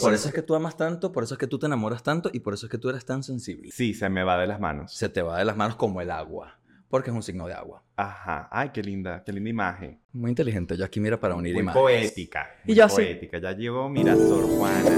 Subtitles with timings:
[0.00, 2.30] Por eso es que tú amas tanto, por eso es que tú te enamoras tanto
[2.32, 3.70] y por eso es que tú eres tan sensible.
[3.72, 4.92] Sí, se me va de las manos.
[4.94, 7.82] Se te va de las manos como el agua, porque es un signo de agua.
[7.96, 8.48] Ajá.
[8.50, 10.00] Ay, qué linda, qué linda imagen.
[10.12, 10.76] Muy inteligente.
[10.76, 11.82] Yo aquí mira para unir Muy imágenes.
[11.82, 12.46] poética.
[12.66, 12.80] Y sí.
[12.88, 13.38] poética.
[13.38, 14.90] Ya llegó, mira, Sor Juana.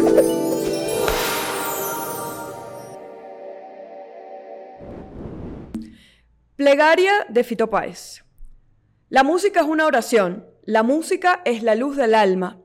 [6.56, 8.24] Plegaria de Fito Páez.
[9.08, 10.46] La música es una oración.
[10.64, 12.58] La música es la luz del alma.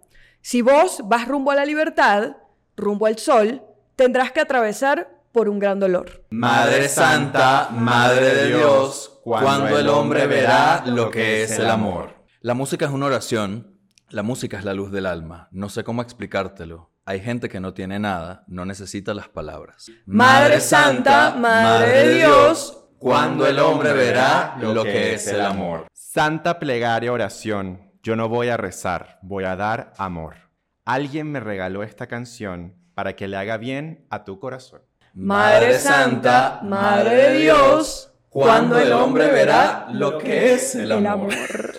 [0.46, 2.36] Si vos vas rumbo a la libertad,
[2.76, 3.62] rumbo al sol,
[3.96, 6.26] tendrás que atravesar por un gran dolor.
[6.32, 12.26] Madre Santa, Madre de Dios, cuando el hombre verá lo que es el amor.
[12.42, 15.48] La música es una oración, la música es la luz del alma.
[15.52, 16.92] No sé cómo explicártelo.
[17.06, 19.90] Hay gente que no tiene nada, no necesita las palabras.
[20.06, 25.88] Madre Santa, Madre de Dios, cuando el hombre verá lo que es el amor.
[25.94, 27.83] Santa plegaria oración.
[28.06, 30.36] Yo no voy a rezar, voy a dar amor.
[30.84, 34.82] Alguien me regaló esta canción para que le haga bien a tu corazón.
[35.14, 41.32] Madre Santa, Madre de Dios, cuando el hombre verá lo que es el amor.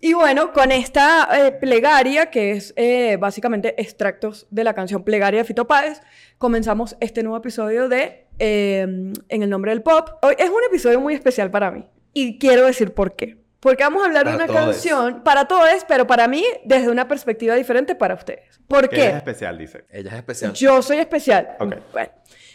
[0.00, 5.40] Y bueno, con esta eh, plegaria, que es eh, básicamente extractos de la canción Plegaria
[5.40, 6.00] de Fito Páez,
[6.38, 8.82] comenzamos este nuevo episodio de eh,
[9.28, 10.08] En el nombre del pop.
[10.22, 13.47] Hoy es un episodio muy especial para mí y quiero decir por qué.
[13.60, 14.64] Porque vamos a hablar Para de una todos.
[14.74, 18.60] canción, para todos, pero para mí desde una perspectiva diferente para ustedes.
[18.68, 19.06] ¿Por Que qué?
[19.08, 19.84] es especial, dice.
[19.90, 20.52] Ella es especial.
[20.52, 21.56] Yo soy especial.
[21.58, 21.74] Ok.
[21.92, 22.10] Bueno.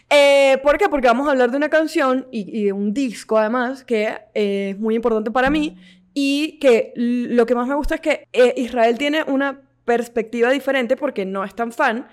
[0.09, 0.88] Eh, ¿Por qué?
[0.90, 4.70] Porque vamos a hablar de una canción y, y de un disco, además, que eh,
[4.72, 5.78] es muy importante para mí
[6.14, 10.96] y que lo que más me gusta es que eh, Israel tiene una perspectiva diferente
[10.96, 12.08] porque no es tan fan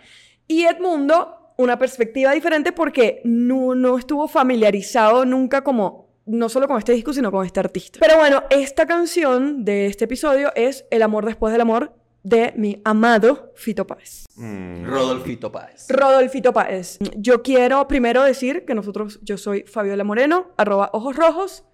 [0.48, 6.78] y Edmundo una perspectiva diferente porque no, no estuvo familiarizado nunca como no solo con
[6.78, 7.98] este disco, sino con este artista.
[8.00, 12.80] Pero bueno, esta canción de este episodio es El amor después del amor de mi
[12.84, 14.26] amado Fito Páez.
[14.36, 14.84] Mm.
[14.84, 15.86] Rodolfito Páez.
[15.88, 16.98] Rodolfito Páez.
[17.16, 21.64] Yo quiero primero decir que nosotros, yo soy Fabiola Moreno, arroba ojos rojos.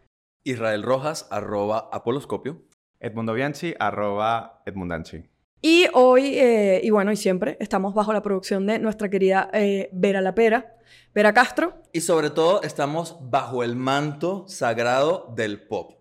[0.44, 2.62] Israel Rojas, arroba Apoloscopio.
[3.00, 5.24] Edmundo Bianchi, arroba Edmundanchi.
[5.60, 9.88] Y hoy, eh, y bueno, y siempre, estamos bajo la producción de nuestra querida eh,
[9.92, 10.75] Vera La Pera,
[11.14, 11.82] Vera Castro.
[11.92, 15.92] Y sobre todo estamos bajo el manto sagrado del pop,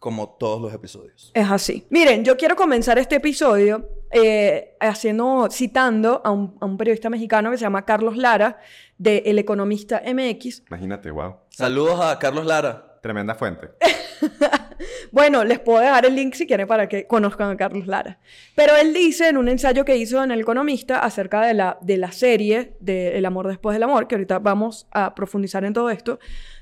[0.00, 1.30] como todos los episodios.
[1.34, 1.86] Es así.
[1.90, 7.50] Miren, yo quiero comenzar este episodio eh, haciendo, citando a un, a un periodista mexicano
[7.50, 8.60] que se llama Carlos Lara,
[8.96, 10.62] de El Economista MX.
[10.68, 11.36] Imagínate, wow.
[11.48, 12.98] Saludos a Carlos Lara.
[13.02, 13.70] Tremenda fuente.
[15.12, 18.18] Bueno, les puedo dejar el link si quieren para que conozcan a Carlos Lara.
[18.54, 21.96] Pero él dice en un ensayo que hizo en El Economista acerca de la, de
[21.96, 25.90] la serie de El amor después del amor, que ahorita vamos a profundizar en todo
[25.90, 26.18] esto,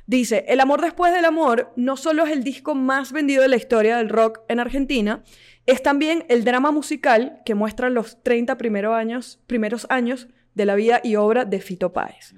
[0.06, 3.56] dice, El amor después del amor no solo es el disco más vendido de la
[3.56, 5.22] historia del rock en Argentina,
[5.66, 10.74] es también el drama musical que muestra los 30 primero años, primeros años de la
[10.74, 12.34] vida y obra de Fito Páez.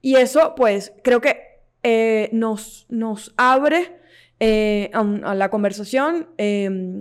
[0.00, 4.00] Y eso, pues, creo que eh, nos, nos abre
[4.40, 7.00] eh, a, a la conversación eh,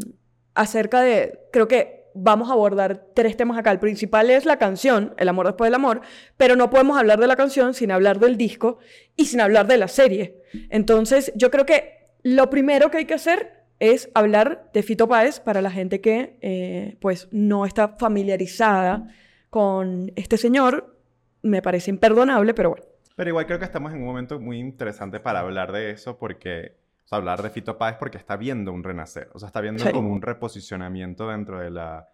[0.54, 3.72] acerca de, creo que vamos a abordar tres temas acá.
[3.72, 6.02] El principal es la canción, El amor después del amor,
[6.38, 8.78] pero no podemos hablar de la canción sin hablar del disco
[9.16, 10.42] y sin hablar de la serie.
[10.70, 15.40] Entonces, yo creo que lo primero que hay que hacer es hablar de Fito Páez
[15.40, 19.08] para la gente que, eh, pues, no está familiarizada
[19.50, 20.96] con este señor.
[21.42, 22.86] Me parece imperdonable, pero bueno.
[23.16, 26.78] Pero igual creo que estamos en un momento muy interesante para hablar de eso porque,
[27.14, 29.92] sea, hablar de Fito Páez porque está viendo un renacer, o sea, está viendo Sí.
[29.92, 32.10] como un reposicionamiento dentro de la,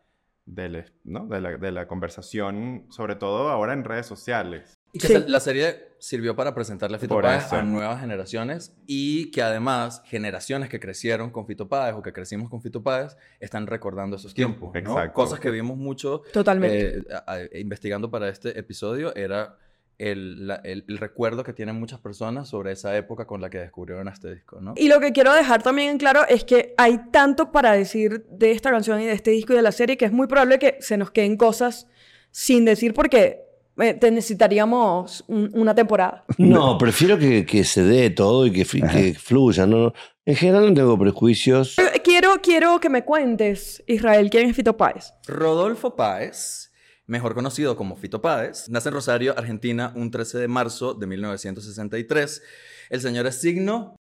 [0.45, 1.27] del- ¿no?
[1.27, 4.75] de la, de la conversación, sobre todo ahora en redes sociales.
[4.91, 5.13] Y que Sí.
[5.13, 7.57] se- la serie sirvió para presentarle a Fito Por Páez eso.
[7.57, 12.49] a nuevas generaciones y que además generaciones que crecieron con Fito Páez o que crecimos
[12.49, 14.71] con Fito Páez están recordando esos tiempos.
[14.73, 14.79] ¿no?
[14.79, 15.13] Exacto.
[15.13, 16.97] Cosas que vimos mucho Totalmente.
[16.97, 19.55] eh, a- a- investigando para este episodio era
[19.99, 23.59] el, la- el- el recuerdo que tienen muchas personas sobre esa época con la que
[23.59, 24.73] descubrieron este disco, ¿no?
[24.77, 28.51] Y lo que quiero dejar también en claro es que hay tanto para decir de
[28.51, 30.77] esta canción y de este disco y de la serie que es muy probable que
[30.79, 31.85] se nos queden cosas
[32.31, 33.41] sin decir porque
[33.77, 36.25] eh, te necesitaríamos un- una temporada.
[36.37, 39.65] No, prefiero que, que se dé todo y que, que fluya.
[39.65, 39.93] ¿no?
[40.25, 41.75] En general no tengo prejuicios.
[42.03, 45.13] Quiero, quiero que me cuentes, Israel, quién es Fito Páez.
[45.27, 46.68] Rodolfo Páez,
[47.09, 52.41] mejor conocido como Fito Páez, nace en Rosario, Argentina, un 13 de marzo de 1963.
[52.89, 53.95] El señor es signo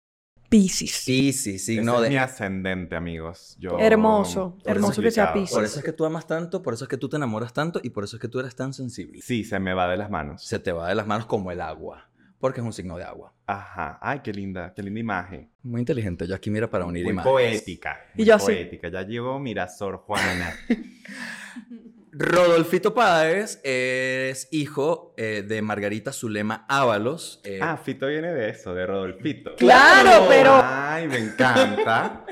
[0.48, 1.04] Piscis.
[1.04, 2.06] Piscis, signo Ese de...
[2.08, 3.56] es mi ascendente, amigos.
[3.58, 5.32] Yo, Hermoso, por hermoso que sea.
[5.32, 5.50] Piscis.
[5.54, 7.80] Por eso es que tú amas tanto, por eso es que tú te enamoras tanto
[7.82, 9.20] y por eso es que tú eres tan sensible.
[9.20, 10.42] Sí, se me va de las manos.
[10.44, 12.08] Se te va de las manos como el agua,
[12.38, 13.34] porque es un signo de agua.
[13.46, 13.98] Ajá.
[14.00, 15.50] Ay, qué linda, qué linda imagen.
[15.62, 16.26] Muy inteligente.
[16.26, 17.32] Yo aquí mira para unir Muy imágenes.
[17.32, 17.98] poética.
[18.14, 18.46] Y muy yo sí.
[18.46, 18.88] poética.
[18.88, 20.54] Ya llegó, mira, Sor Juana.
[22.12, 27.40] Rodolfito Páez es hijo eh, de Margarita Zulema Ábalos.
[27.44, 29.54] eh, Ah, Fito viene de eso, de Rodolfito.
[29.56, 32.24] Claro, pero- Ay, me encanta.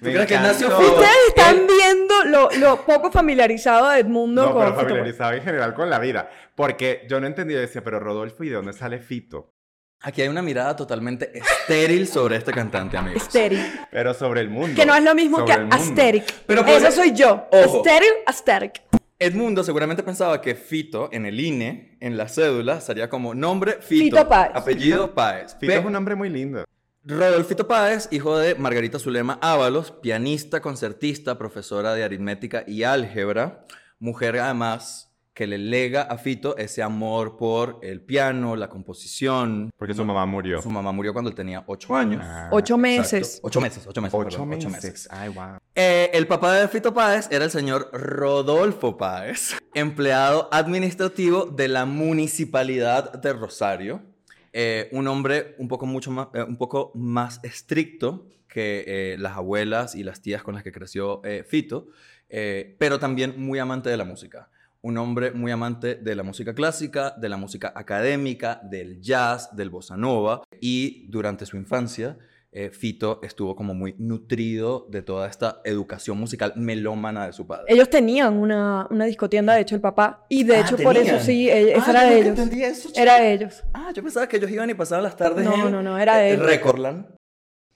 [0.00, 0.68] Me crees que nació.
[0.70, 0.90] Fito?
[0.94, 5.42] Ustedes están viendo lo, lo poco familiarizado de Edmundo No, con pero Fito familiarizado en
[5.42, 6.28] general con la vida.
[6.54, 9.54] Porque yo no entendía, yo decía, pero Rodolfo, ¿y de dónde sale Fito?
[10.02, 13.22] Aquí hay una mirada totalmente estéril sobre este cantante, amigos.
[13.22, 13.62] Estéril.
[13.90, 14.74] Pero sobre el mundo.
[14.74, 16.24] Que no es lo mismo Sobre que asteric.
[16.46, 17.46] Pero por Eso eso- soy yo.
[17.52, 17.76] Ojo.
[17.78, 18.80] Estéril, asteric.
[19.20, 24.16] Edmundo seguramente pensaba que Fito en el INE, en la cédula, sería como nombre Fito,
[24.16, 24.50] Fito Páez.
[24.54, 25.52] apellido Páez.
[25.60, 26.64] Fito Pe- es un nombre muy lindo.
[27.04, 33.66] Rodolfito Páez, hijo de Margarita Zulema Ábalos, pianista, concertista, profesora de aritmética y álgebra,
[33.98, 35.09] mujer además
[35.40, 39.70] que le lega a Fito ese amor por el piano, la composición.
[39.78, 40.60] Porque su mamá murió.
[40.60, 42.22] Su mamá murió cuando él tenía ocho años.
[42.22, 42.76] Ah, Ocho Exacto.
[42.76, 43.40] meses.
[43.42, 44.14] Ocho meses, ocho meses.
[44.20, 45.08] Ocho perdón, meses.
[45.10, 45.56] Ay, wow.
[45.74, 51.86] Eh, el papá de Fito Páez era el señor Rodolfo Páez, empleado administrativo de la
[51.86, 54.02] municipalidad de Rosario.
[54.52, 59.38] Eh, un hombre un poco, mucho más, eh, un poco más estricto que eh, las
[59.38, 61.86] abuelas y las tías con las que creció eh, Fito,
[62.28, 64.50] eh, pero también muy amante de la música.
[64.82, 69.68] Un hombre muy amante de la música clásica, de la música académica, del jazz, del
[69.68, 70.42] bossa nova.
[70.58, 72.16] Y durante su infancia,
[72.52, 77.66] eh, Fito estuvo como muy nutrido de toda esta educación musical melómana de su padre.
[77.68, 80.24] Ellos tenían una, una discotienda, de hecho, el papá.
[80.30, 82.38] Y de Ah, hecho, por eso sí, eh, Ah, era de ellos.
[82.38, 82.88] eso.
[82.96, 83.62] Era de ellos.
[83.74, 86.16] Ah, yo pensaba que ellos iban y pasaban las tardes No, en no, no, era
[86.16, 86.46] de en él.
[86.46, 87.04] Recordland.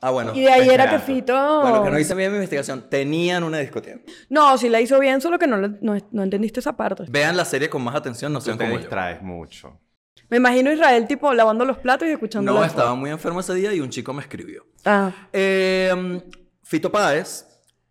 [0.07, 0.33] Ah, bueno.
[0.35, 0.99] Y de ahí era que.
[0.99, 1.33] Fito.
[1.63, 2.89] Bueno, que no hice bien mi investigación.
[2.91, 4.01] Tenían una discoteca.
[4.29, 7.05] No, sí la hizo bien, solo que no, no, no entendiste esa parte.
[7.09, 8.81] Vean la serie con más atención, no Tú sean te como yo.
[8.81, 9.81] distraes mucho.
[10.29, 12.53] Me imagino a Israel, tipo, lavando los platos y escuchando.
[12.53, 14.67] No, la- estaba muy enfermo ese día y un chico me escribió.
[14.85, 16.21] Ah, Eh,
[16.63, 17.47] Fito Páez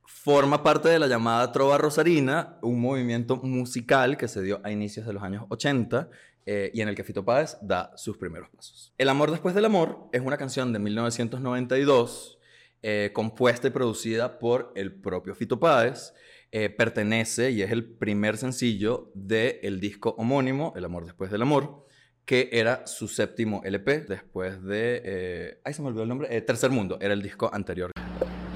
[0.06, 5.06] forma parte de la llamada Trova Rosarina, un movimiento musical que se dio a inicios
[5.06, 6.10] de los años 80
[6.46, 8.94] eh, y en el que Fito Páez da sus primeros pasos.
[8.98, 12.40] El amor después del amor es una canción de 1992
[12.82, 16.14] eh, compuesta y producida por el propio Fito Páez.
[16.52, 21.88] eh, pertenece y es el primer sencillo del disco homónimo, El amor después del amor,
[22.26, 25.02] que era su séptimo LP después de...
[25.04, 26.42] eh, ay, se me olvidó el nombre.
[26.42, 27.92] Tercer Mundo, era el disco anterior.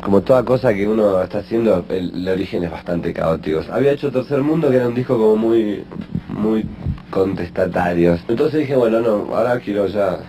[0.04, 3.62] Como toda cosa que uno está haciendo, el, origen es bastante caótico.
[3.72, 5.84] Había hecho Tercer Mundo, que era un disco como muy,
[6.30, 6.68] muy
[7.10, 8.18] contestatario.
[8.28, 10.20] Entonces dije, bueno, no, ahora quiero ya,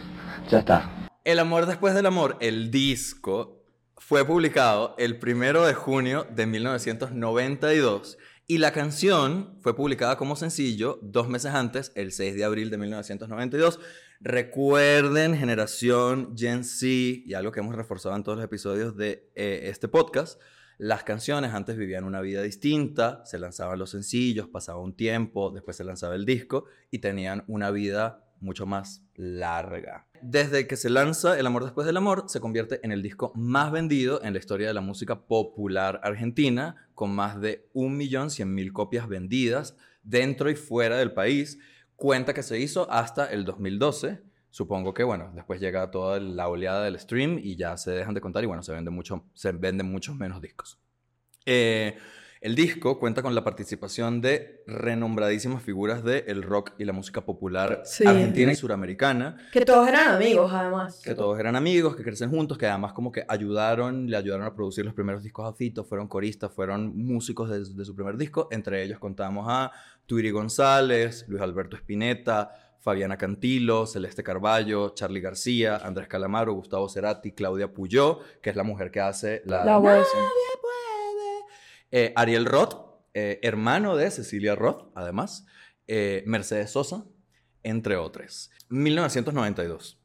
[0.51, 1.09] ya está.
[1.25, 3.59] El amor después del amor, el disco,
[3.99, 8.17] fue publicado el primero de junio de 1992
[8.47, 12.79] y la canción fue publicada como sencillo dos meses antes, el 6 de abril de
[12.79, 13.79] 1992.
[14.21, 19.63] Recuerden, generación Gen Z, y algo que hemos reforzado en todos los episodios de eh,
[19.65, 20.41] este podcast,
[20.77, 25.77] las canciones antes vivían una vida distinta, se lanzaban los sencillos, pasaba un tiempo, después
[25.77, 30.07] se lanzaba el disco y tenían una vida mucho más larga.
[30.21, 33.71] Desde que se lanza El amor después del amor, se convierte en el disco más
[33.71, 39.77] vendido en la historia de la música popular argentina, con más de 1.100.000 copias vendidas
[40.03, 41.59] dentro y fuera del país.
[41.99, 44.21] Cuenta que se hizo hasta el 2012.
[44.51, 48.21] Supongo que, bueno, después llega toda la oleada del stream y ya se dejan de
[48.21, 50.79] contar y, bueno, se, vende mucho, se venden muchos menos discos.
[51.45, 51.99] Eh,
[52.41, 57.83] el disco cuenta con la participación de renombradísimas figuras del rock y la música popular
[57.85, 58.07] Sí.
[58.07, 61.01] argentina y suramericana, que todos eran amigos, además.
[61.03, 64.55] que todos eran amigos, que crecen juntos, que además como que ayudaron, le ayudaron a
[64.55, 68.47] producir los primeros discos a Fito, fueron coristas, fueron músicos de, de su primer disco,
[68.53, 69.73] entre ellos contamos a
[70.09, 72.51] Tuiri González, Luis Alberto Spinetta,
[72.81, 78.63] Fabiana Cantilo, Celeste Carballo, Charlie García, Andrés Calamaro, Gustavo Cerati, Claudia Puyó, que es la
[78.63, 79.65] mujer que hace la...
[79.67, 80.07] La voz.
[81.91, 82.75] Eh, Ariel Roth,
[83.13, 85.47] eh, hermano de Cecilia Roth, además.
[85.87, 87.05] eh, Mercedes Sosa,
[87.63, 88.51] entre otros.
[88.71, 90.01] 1992.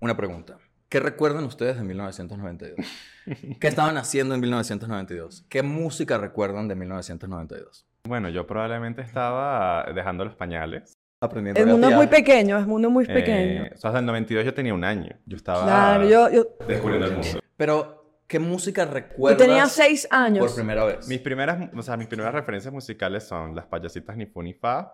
[0.00, 0.58] Una pregunta.
[0.88, 2.86] ¿Qué recuerdan ustedes de 1992?
[3.60, 5.44] ¿Qué estaban haciendo en 1992?
[5.48, 7.86] ¿Qué música recuerdan de 1992?
[8.06, 10.98] Bueno, yo probablemente estaba dejando los pañales.
[11.20, 13.64] Aprendiendo El mundo es muy pequeño, el mundo es muy pequeño.
[13.64, 15.16] Eh, o sea, hasta el 92 yo tenía un año.
[15.24, 17.40] Yo estaba claro, yo, yo, descubriendo el mundo.
[17.56, 20.44] Pero, ¿qué música yo recuerdas tenía seis años.
[20.44, 21.08] por primera vez?
[21.08, 24.92] Mis primeras, o sea, mis primeras referencias musicales son Las payasitas ni fu ni fa,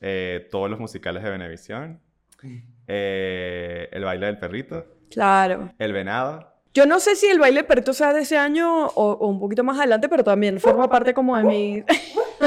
[0.00, 2.00] eh, todos los musicales de Venevisión,
[2.88, 5.72] eh, El baile del perrito, Claro.
[5.78, 6.53] El venado.
[6.76, 9.62] Yo no sé si el baile perrito sea de ese año o, o un poquito
[9.62, 11.84] más adelante, pero también forma parte como de mis,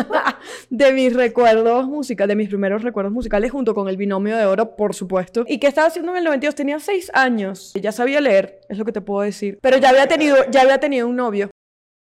[0.70, 4.76] de mis recuerdos musicales, de mis primeros recuerdos musicales junto con el binomio de oro,
[4.76, 5.46] por supuesto.
[5.48, 6.56] ¿Y qué estaba haciendo en el 92?
[6.56, 7.72] Tenía seis años.
[7.82, 9.60] Ya sabía leer, es lo que te puedo decir.
[9.62, 11.50] Pero ya había tenido, ya había tenido un novio.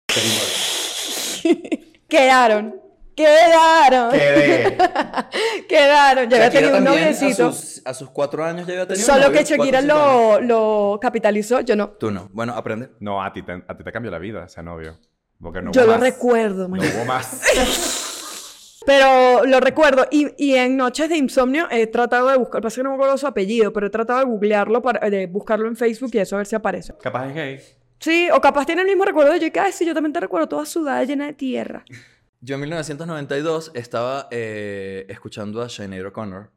[2.10, 2.87] Quedaron.
[3.18, 4.12] Quedaron.
[4.12, 4.78] Quedé.
[5.68, 6.30] Quedaron.
[6.30, 7.48] Ya había tenido un noviecito.
[7.48, 10.40] A sus, a sus cuatro años ya había tenido un Solo novio, que Shakira lo,
[10.40, 11.90] lo capitalizó, yo no.
[11.90, 12.30] Tú no.
[12.32, 12.92] Bueno, aprende.
[13.00, 14.98] No, a ti, te, a ti te cambió la vida ese novio.
[15.42, 16.02] Porque no yo hubo lo más.
[16.02, 16.80] recuerdo, No man.
[16.96, 17.42] hubo más.
[18.86, 20.08] Pero lo recuerdo.
[20.12, 23.18] Y, y en Noches de Insomnio he tratado de buscar, pasa que no me acuerdo
[23.18, 26.38] su apellido, pero he tratado de googlearlo, para, de buscarlo en Facebook y eso a
[26.38, 26.94] ver si aparece.
[27.02, 27.60] Capaz es gay.
[28.00, 30.22] Sí, o capaz tiene el mismo recuerdo de yo, que, ay, sí, yo también te
[30.22, 31.84] recuerdo toda sudada, llena de tierra.
[32.41, 36.51] Yo en 1992 estaba eh, escuchando a Sinead O'Connor.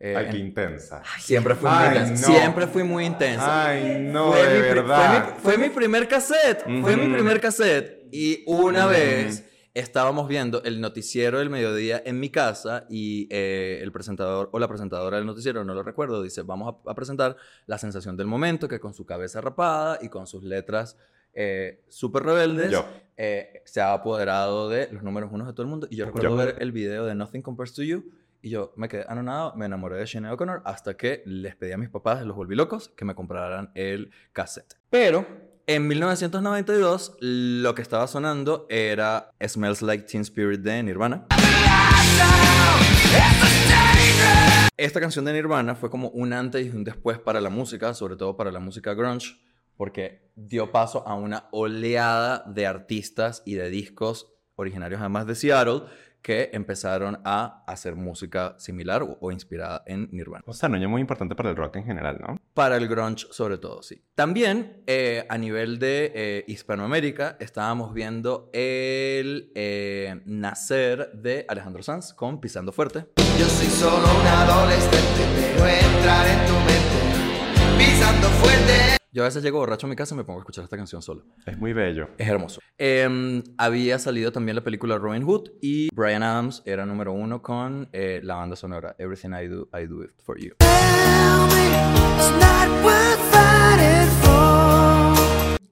[0.00, 1.02] eh, Ay, qué en- intensa.
[1.18, 2.28] Siempre fui muy intensa.
[2.28, 2.34] no.
[2.38, 3.66] Siempre fui muy intensa.
[3.68, 5.34] Ay, no, fue, de mi, verdad.
[5.38, 6.62] Fue mi, fue mi primer cassette.
[6.82, 8.08] Fue mi primer cassette.
[8.12, 13.90] Y una vez estábamos viendo el noticiero del mediodía en mi casa y eh, el
[13.90, 17.36] presentador o la presentadora del noticiero, no lo recuerdo, dice, vamos a, a presentar
[17.66, 20.96] la sensación del momento, que con su cabeza rapada y con sus letras
[21.34, 22.86] eh, súper rebeldes, Yo.
[23.16, 25.86] eh, se ha apoderado de los números unos de todo el mundo.
[25.90, 26.36] Y yo recuerdo Yo.
[26.36, 28.04] ver el video de Nothing Compares to You.
[28.42, 31.78] Y yo me quedé anonadado, me enamoré de Sinead O'Connor hasta que les pedí a
[31.78, 34.74] mis papás, los volví locos, que me compraran el cassette.
[34.90, 35.26] Pero
[35.66, 41.26] en 1992 lo que estaba sonando era Smells Like Teen Spirit de Nirvana.
[44.76, 48.16] Esta canción de Nirvana fue como un antes y un después para la música, sobre
[48.16, 49.36] todo para la música grunge,
[49.76, 55.82] porque dio paso a una oleada de artistas y de discos originarios además de Seattle
[56.24, 60.42] que empezaron a hacer música similar o, o inspirada en Nirvana.
[60.46, 62.40] O sea, no es muy importante para el rock en general, ¿no?
[62.54, 64.02] Para el grunge sobre todo, sí.
[64.14, 72.14] También eh, a nivel de eh, Hispanoamérica estábamos viendo el eh, nacer de Alejandro Sanz
[72.14, 73.06] con Pisando Fuerte.
[73.38, 79.03] Yo soy solo un adolescente, pero entrar en tu mente, pisando fuerte.
[79.14, 81.00] Yo a veces llego borracho a mi casa y me pongo a escuchar esta canción
[81.00, 81.24] solo.
[81.46, 82.08] Es muy bello.
[82.18, 82.60] Es hermoso.
[82.76, 87.88] Em, había salido también la película Robin Hood y Brian Adams era número uno con
[87.92, 90.54] eh, la banda sonora Everything I Do, I Do It For You.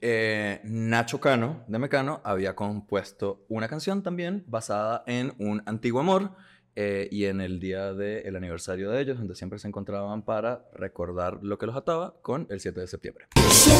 [0.01, 6.37] Eh, Nacho Cano, de Mecano, había compuesto una canción también basada en un antiguo amor
[6.75, 11.39] eh, y en el día del aniversario de ellos, donde siempre se encontraban para recordar
[11.43, 13.27] lo que los ataba con el 7 de septiembre.
[13.35, 13.77] 7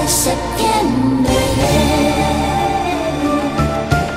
[0.00, 1.32] de septiembre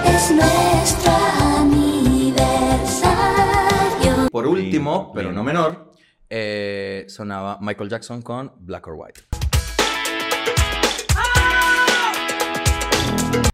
[0.06, 1.12] es nuestro
[1.58, 4.30] aniversario.
[4.32, 5.92] Por último, pero no menor,
[6.30, 9.22] eh, sonaba Michael Jackson con Black or White.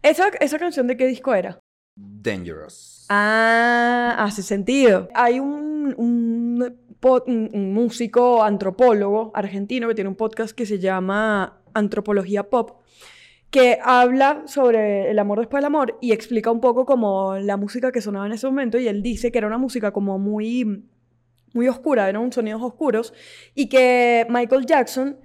[0.02, 1.60] ¿Esa, ¿Esa canción de qué disco era?
[1.96, 3.06] Dangerous.
[3.08, 5.08] Ah, hace sentido.
[5.14, 5.94] Hay un,
[7.52, 12.80] músico antropólogo argentino que tiene un podcast que se llama Antropología Pop,
[13.50, 17.92] que habla sobre el amor después del amor y explica un poco como la música
[17.92, 20.86] que sonaba en ese momento y él dice que era una música como muy,
[21.52, 23.12] muy oscura, eran sonidos oscuros
[23.54, 25.18] y que Michael Jackson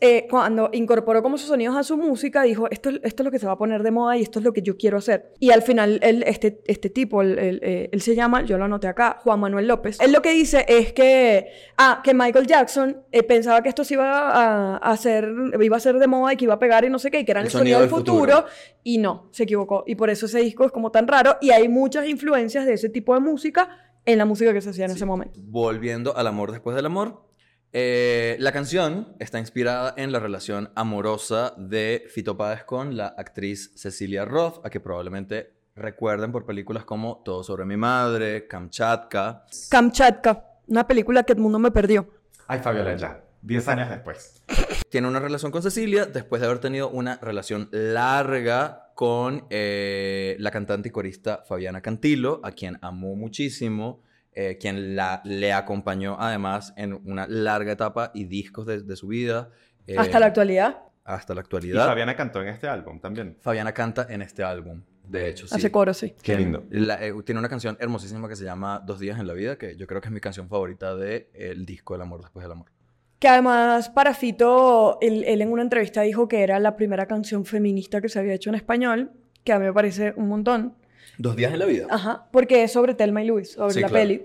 [0.00, 3.30] eh, cuando incorporó como sus sonidos a su música, dijo, esto, es- esto es lo
[3.30, 5.32] que se va a poner de moda y esto es lo que yo quiero hacer.
[5.38, 8.64] Y al final, él, este, este tipo, él, él, eh, él se llama, yo lo
[8.64, 9.98] anoté acá, Juan Manuel López.
[10.00, 13.94] Él lo que dice es que, ah, que Michael Jackson eh, pensaba que esto se
[13.94, 15.30] iba a, a hacer,
[15.60, 17.24] iba a ser de moda y que iba a pegar y no sé qué, y
[17.24, 18.46] que era el, sonido, del futuro,
[18.82, 19.84] y no, se equivocó.
[19.86, 22.88] Y por eso ese disco es como tan raro y hay muchas influencias de ese
[22.88, 23.68] tipo de música
[24.04, 25.38] en la música que se hacía en ese momento.
[25.44, 27.27] Volviendo al amor después del amor.
[27.72, 33.72] Eh, la canción está inspirada en la relación amorosa de Fito Páez con la actriz
[33.76, 39.44] Cecilia Roth, a que probablemente recuerden por películas como Todo sobre mi madre, Kamchatka.
[39.70, 42.08] Kamchatka, una película que el mundo me perdió.
[42.46, 43.22] Ay, Fabiola, ya.
[43.42, 44.42] Diez años después.
[44.90, 50.50] Tiene una relación con Cecilia después de haber tenido una relación larga con eh, la
[50.50, 56.72] cantante y corista Fabiana Cantilo, a quien amó muchísimo, eh, quien la, le acompañó además
[56.76, 59.50] en una larga etapa y discos de, de su vida.
[59.86, 60.78] eh, Hasta la actualidad.
[61.04, 61.86] Hasta la Y actualidad.
[61.86, 63.36] Fabiana cantó en este álbum también.
[63.40, 65.46] Fabiana canta en este álbum, de hecho.
[65.46, 65.54] Sí.
[65.54, 66.14] Hace coro, sí.
[66.22, 66.64] Qué lindo.
[66.70, 69.74] La- eh, tiene una canción hermosísima que se llama Dos días en la vida, que
[69.76, 72.70] yo creo que es mi canción favorita del el disco El amor después del amor.
[73.18, 77.44] Que además para Fito, él, él en una entrevista dijo que era la primera canción
[77.46, 79.10] feminista que se había hecho en español,
[79.44, 80.76] que a mí me parece un montón.
[81.18, 81.86] Dos días en la vida.
[81.90, 84.02] Ajá, porque es sobre Thelma y Luis, sobre Sí, la claro.
[84.02, 84.22] peli.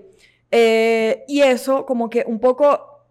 [0.50, 3.08] Eh, y eso como que un poco,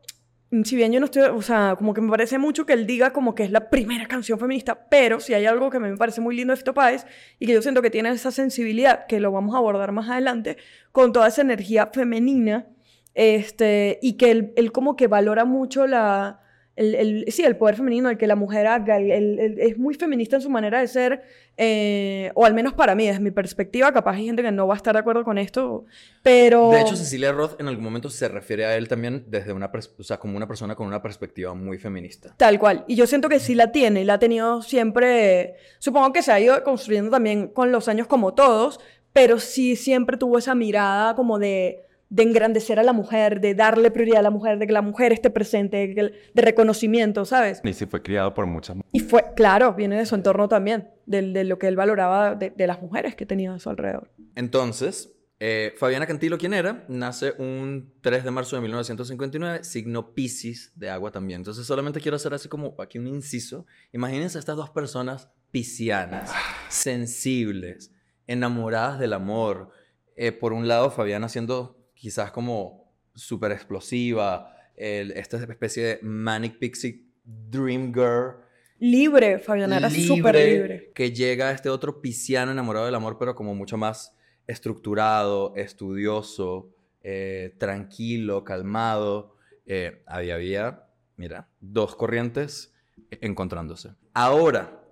[0.63, 3.12] si bien yo no estoy, o sea, como que me parece mucho que él diga
[3.12, 5.98] como que es la primera canción feminista, pero si hay algo que a mí me
[5.98, 7.06] parece muy lindo de Fito Páez
[7.40, 10.56] y que yo siento que tiene esa sensibilidad, que lo vamos a abordar más adelante,
[10.94, 12.68] con toda esa energía femenina,
[13.16, 16.40] este, y que él, él como que valora mucho la,
[16.75, 20.38] el, el- sí, el poder femenino, el que la mujer haga, el- es muy feminista
[20.38, 21.22] en su manera de ser,
[21.56, 24.74] eh, o al menos para mí, desde mi perspectiva, capaz hay gente que no va
[24.74, 25.86] a estar de acuerdo con esto,
[26.24, 26.72] pero...
[26.72, 30.03] De hecho, Cecilia Roth en algún momento se refiere a él también desde una, o
[30.03, 32.34] sea, como una persona con una perspectiva muy feminista.
[32.38, 32.86] Tal cual.
[32.88, 35.56] Y yo siento que sí la tiene y la ha tenido siempre.
[35.80, 38.80] Supongo que se ha ido construyendo también con los años como todos,
[39.13, 41.84] pero sí siempre tuvo esa mirada como de,
[42.15, 45.12] de engrandecer a la mujer, de darle prioridad a la mujer, de que la mujer
[45.13, 47.60] esté presente, de, de reconocimiento, ¿sabes?
[47.63, 51.34] Y si fue criado por muchas Y fue, claro, viene de su entorno también, del-
[51.34, 54.12] de, lo que él valoraba de, de las mujeres que tenía a su alrededor.
[54.36, 56.86] Entonces, eh, Fabiana Cantilo, ¿quién era?
[56.88, 61.39] Nace un 3 de marzo de 1959, signo Piscis de agua también.
[61.39, 63.65] Entonces, solamente quiero hacer así como aquí un inciso.
[63.91, 66.32] Imagínense estas dos personas piscianas,
[66.70, 67.91] sensibles,
[68.27, 69.70] enamoradas del amor.
[70.15, 76.60] Eh, por un lado, Fabiana siendo quizás como súper explosiva, el- esta especie de manic
[76.60, 78.43] pixie dream girl
[78.79, 80.91] Libre, Fabiana era súper libre.
[80.93, 84.13] que llega a este otro pisciano enamorado del amor, pero como mucho más
[84.45, 89.38] estructurado, estudioso, eh, tranquilo, calmado.
[89.65, 90.83] Eh, ahí había,
[91.15, 92.74] mira, dos corrientes
[93.22, 93.91] encontrándose.
[94.13, 94.83] Ahora,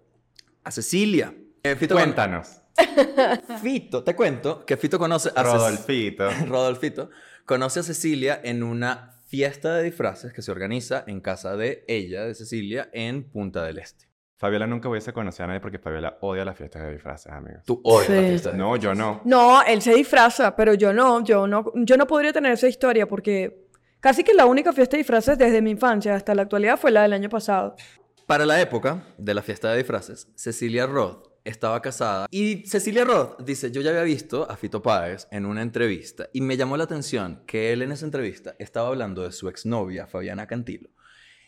[0.63, 1.35] a Cecilia.
[1.63, 2.60] Eh, Cuéntanos.
[3.61, 6.29] Fito, te cuento que Fito conoce a Cec- Rodolfito.
[6.47, 7.09] Rodolfito
[7.45, 12.23] conoce a Cecilia en una fiesta de disfraces que se organiza en casa de ella,
[12.23, 14.05] de Cecilia, en Punta del Este.
[14.37, 17.63] Fabiola nunca hubiese conocido a nadie porque Fabiola odia las fiestas de disfraces, amigos.
[17.65, 18.27] Tú odias Sí.
[18.29, 19.21] fiesta de No, yo no.
[19.23, 23.07] No, él se disfraza, pero yo no, yo no, yo no podría tener esa historia
[23.07, 23.67] porque
[23.99, 27.03] casi que la única fiesta de disfraces desde mi infancia hasta la actualidad fue la
[27.03, 27.75] del año pasado.
[28.25, 33.41] Para la época de la fiesta de disfraces, Cecilia Roth estaba casada y Cecilia Roth
[33.41, 36.83] dice, yo ya había visto a Fito Páez en una entrevista y me llamó la
[36.83, 40.89] atención que él en esa entrevista estaba hablando de su exnovia, Fabiana Cantilo,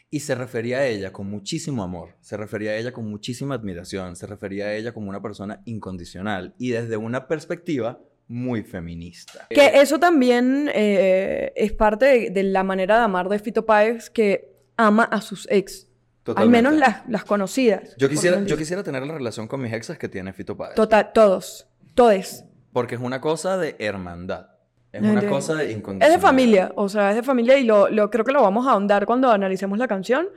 [0.10, 4.16] y se refería a ella con muchísimo amor, se refería a ella con muchísima admiración,
[4.16, 9.48] se refería a ella como una persona incondicional y desde una perspectiva muy feminista.
[9.50, 14.10] Que eso también eh, es parte de, de la manera de amar de Fito Páez
[14.10, 15.88] que ama a sus ex.
[16.36, 17.96] Al menos las, las conocidas.
[17.98, 20.76] Yo quisiera, yo quisiera tener la relación con mis exes que tiene Fito Páez.
[20.76, 21.68] Total, todos.
[21.96, 22.46] Todes.
[22.72, 24.48] Porque es una cosa de hermandad.
[24.92, 25.36] Es No una entiendo.
[25.38, 26.18] cosa de Es incondicionalidad.
[26.18, 28.72] de familia, o sea, es de familia y lo, lo- creo que lo vamos a
[28.72, 30.28] ahondar cuando analicemos la canción,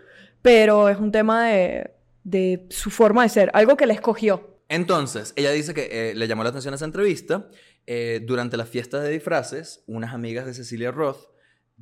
[0.42, 1.90] pero es un tema de,
[2.24, 4.58] de su forma de ser, algo que le escogió.
[4.68, 7.48] Entonces, ella dice que eh, le llamó la atención esa entrevista.
[7.86, 11.28] Eh, durante la fiesta de disfraces, unas amigas de Cecilia Roth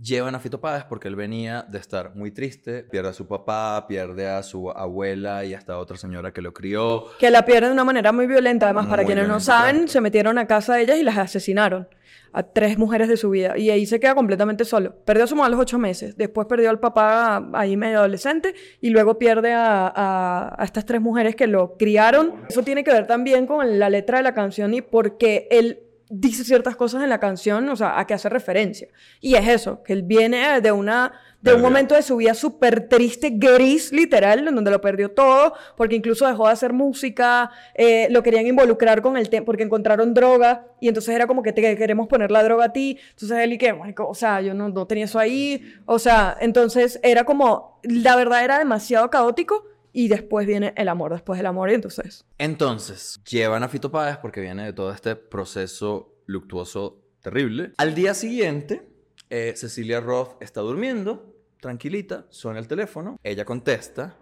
[0.00, 2.82] llevan a Fito Páez porque él venía de estar muy triste.
[2.84, 6.52] Pierde a su papá, pierde a su abuela y hasta a otra señora que lo
[6.52, 7.06] crió.
[7.18, 10.38] Que la pierden de una manera muy violenta, además, para quienes no saben, se metieron
[10.38, 11.88] a casa de ellas y las asesinaron.
[12.36, 13.56] A tres mujeres de su vida.
[13.56, 14.96] Y ahí se queda completamente solo.
[15.04, 16.16] Perdió a su mamá a los ocho meses.
[16.16, 18.54] Después perdió al papá ahí medio adolescente.
[18.80, 22.34] Y luego pierde a, a- a estas tres mujeres que lo criaron.
[22.48, 26.44] Eso tiene que ver también con la letra de la canción y porque él dice
[26.44, 28.88] ciertas cosas en la canción, o sea, a qué hace referencia.
[29.20, 31.12] Y es eso, que él viene de una
[31.44, 35.52] de un momento de su vida súper triste, gris, literal, en donde lo perdió todo,
[35.76, 40.14] porque incluso dejó de hacer música, eh, lo querían involucrar con el tema, porque encontraron
[40.14, 43.52] droga, y entonces era como que te queremos poner la droga a ti, entonces él
[43.52, 47.24] y que, "Marico, o sea, yo no, no tenía eso ahí, o sea, entonces era
[47.24, 51.74] como, la verdad era demasiado caótico, y después viene el amor, después del amor, y
[51.74, 52.26] entonces...
[52.36, 57.72] Entonces, llevan a Fito Páez porque viene de todo este proceso luctuoso terrible.
[57.78, 58.86] Al día siguiente,
[59.30, 64.18] eh, Cecilia Roth está durmiendo, tranquilita, suena el teléfono, ella contesta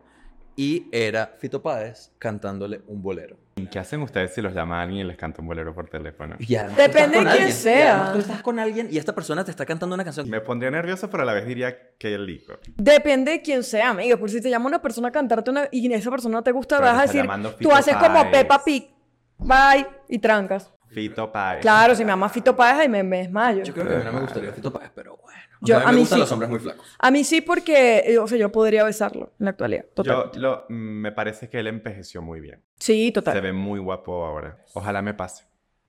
[0.56, 3.36] y era Fito Páez cantándole un bolero.
[3.70, 6.36] ¿Qué hacen ustedes si los llama alguien y les canta un bolero por teléfono?
[6.38, 8.10] Y Depende de quién alguien, sea.
[8.12, 10.28] tú estás con alguien y esta persona te está cantando una canción.
[10.28, 12.54] Me pondría nervioso, pero a la vez diría que el lico.
[12.76, 14.18] Depende de quién sea, amigo.
[14.18, 16.78] Por si te llama una persona a cantarte una, y esa persona no te gusta,
[16.78, 17.28] Pero vas a decir,
[17.60, 18.30] tú haces como.
[18.30, 18.90] Peppa Pig,
[19.38, 20.72] bye, y trancas.
[20.88, 21.60] Fito Páez.
[21.62, 23.64] Claro, si me llama Fito Páez, ahí me, me desmayo.
[23.64, 25.51] Yo creo que a mí no me gustaría Fito Páez, pero bueno.
[25.62, 26.20] O Yo- sea, a a mí me mí gustan sí.
[26.20, 26.86] los hombres muy flacos.
[26.98, 29.84] A mí sí, porque, eh, o sea, yo podría besarlo en la actualidad.
[29.94, 30.30] Total.
[30.34, 32.62] Yo lo, me parece que él envejeció muy bien.
[32.78, 33.40] Sí, Se total.
[33.40, 34.58] ve muy guapo ahora.
[34.74, 35.44] Ojalá me pase.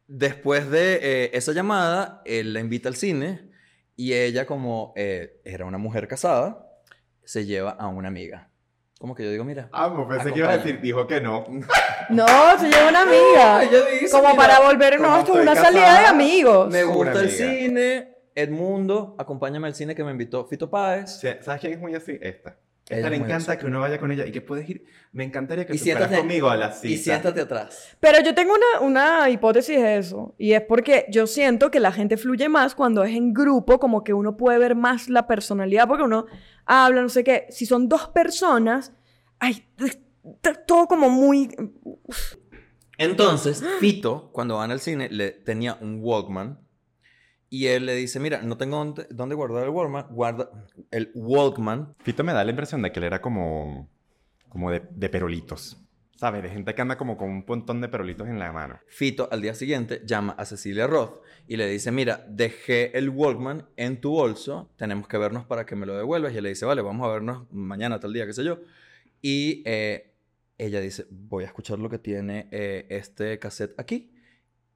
[0.07, 3.49] Después de eh, esa llamada, él la invita al cine
[3.95, 6.67] y ella, como eh, era una mujer casada,
[7.23, 8.49] se lleva a una amiga.
[8.99, 9.69] Como que yo digo, mira.
[9.71, 11.45] Amo, pensé que iba a decir, dijo que no.
[12.09, 12.25] No,
[12.59, 13.63] se lleva una amiga.
[13.63, 16.69] Ella dice, como mira, para volver, no, esto es una salida de casada, amigos.
[16.69, 18.12] Me gusta el cine.
[18.35, 21.21] Edmundo, acompáñame al cine que me invitó Fito Páez.
[21.41, 22.17] ¿Sabes quién es muy así?
[22.21, 22.57] Esta.
[22.83, 24.85] Esta Ella le encanta que uno vaya con ella y que puedes ir.
[25.13, 26.93] Me encantaría que Y tú conmigo a la cita.
[26.93, 27.95] Y siéntate atrás.
[28.01, 30.35] Pero yo tengo una, una hipótesis de eso.
[30.37, 34.03] Y es porque yo siento que la gente fluye más cuando es en grupo, como
[34.03, 36.25] que uno puede ver más la personalidad, porque uno
[36.65, 37.47] habla, no sé qué.
[37.51, 38.91] Si son dos personas,
[39.39, 39.65] ay,
[40.67, 41.55] todo como muy...
[42.97, 46.59] Entonces, Fito, cuando van al cine, le tenía un Walkman.
[47.53, 50.07] Y él le dice, mira, no tengo dónde, dónde guardar el Walkman.
[50.09, 50.49] Guarda
[50.89, 51.93] el Walkman.
[51.99, 53.91] Fito me da la impresión de que él era como.
[54.49, 55.77] como de, de perolitos.
[56.15, 56.41] ¿Sabes?
[56.41, 58.79] De gente que anda como con un montón de perolitos en la mano.
[58.87, 63.67] Fito al día siguiente llama a Cecilia Roth y le dice, mira, dejé el Walkman
[63.77, 66.33] en tu bolso, tenemos que vernos para que me lo devuelvas.
[66.33, 68.61] Y él le dice, vale, vamos a vernos mañana, tal día, qué sé yo.
[69.21, 70.15] Y eh,
[70.57, 74.12] ella dice, voy a escuchar lo que tiene eh, este cassette aquí.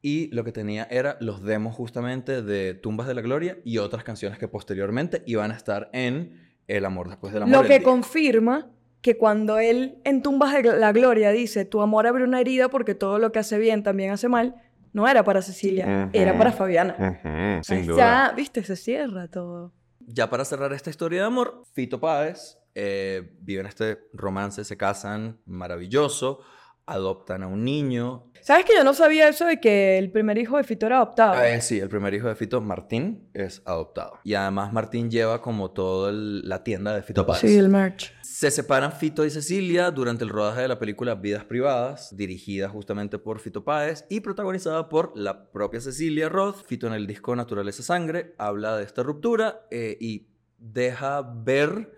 [0.02, 4.04] Y lo que tenía era los demos justamente de Tumbas de la Gloria y otras
[4.04, 7.64] canciones que posteriormente iban a estar en El amor después del amor.
[7.64, 8.70] Lo que confirma
[9.02, 12.94] que cuando él en Tumbas de la Gloria dice, tu amor abre una herida porque
[12.96, 14.56] todo lo que hace bien también hace mal,
[14.94, 17.62] no era para Cecilia, era para Fabiana.
[17.64, 17.98] Sin duda.
[17.98, 19.74] Ya, viste, se cierra todo.
[20.00, 25.40] Ya para cerrar esta historia de amor, Fito Páez eh, viven este romance, se casan,
[25.46, 26.42] maravilloso,
[26.88, 28.32] adoptan a un niño.
[28.42, 31.44] ¿Sabes que yo no sabía eso de que el primer hijo de Fito era adoptado?
[31.44, 34.20] Eh, sí, el primer hijo de Fito, Martín, es adoptado.
[34.24, 37.42] Y además Martín lleva como toda la tienda de Fito Páez.
[37.42, 38.14] sí, el merch.
[38.24, 43.20] Se separan Fito y Cecilia durante el rodaje de la película Vidas Privadas, dirigida justamente
[43.20, 46.66] por Fito Páez y protagonizada por la propia Cecilia Roth.
[46.66, 51.92] Fito en el disco Naturaleza Sangre habla de esta ruptura eh, y deja ver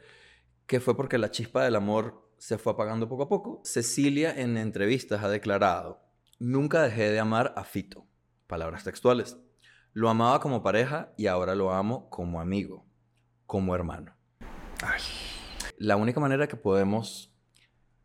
[0.65, 3.61] que fue porque la chispa del amor se fue apagando poco a poco.
[3.63, 6.01] Cecilia en entrevistas ha declarado,
[6.39, 8.07] nunca dejé de amar a Fito.
[8.47, 9.37] Palabras textuales.
[9.93, 12.85] Lo amaba como pareja y ahora lo amo como amigo,
[13.45, 14.15] como hermano.
[15.77, 17.31] La única manera que podemos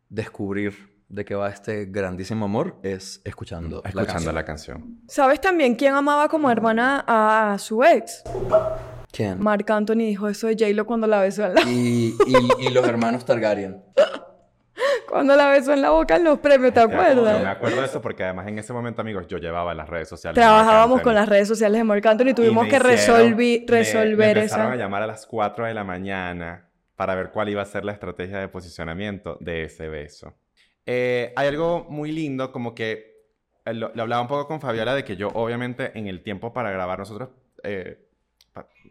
[0.09, 4.35] descubrir de qué va este grandísimo amor es escuchando, la Escuchando canción.
[4.35, 4.99] la canción.
[5.07, 8.23] ¿Sabes también quién amaba como hermana a su ex?
[9.11, 9.39] ¿Quién?
[9.41, 11.61] Marc Anthony dijo eso de J-Lo cuando la besó en la...
[11.61, 13.81] Y, y- y los hermanos Targaryen.
[15.15, 17.45] Cuando la besó en la boca en los premios, ¿te Ya, Yo me acuerdas?
[17.55, 20.35] acuerdo de eso porque además en ese momento, amigos, yo llevaba las redes sociales.
[20.35, 22.91] Trabajábamos con las redes sociales de Marc Anthony y tuvimos que hicieron-
[23.33, 27.29] resolvi- me- me resolver empezaron a llamar a las 4 de la mañana para ver
[27.31, 30.33] cuál iba a ser la estrategia de posicionamiento de ese beso.
[30.85, 33.15] Eh, hay algo muy lindo, como que
[33.65, 36.51] eh, lo, lo hablaba un poco con Fabiola, de que yo obviamente en el tiempo
[36.51, 37.29] para grabar nosotros
[37.63, 38.01] eh,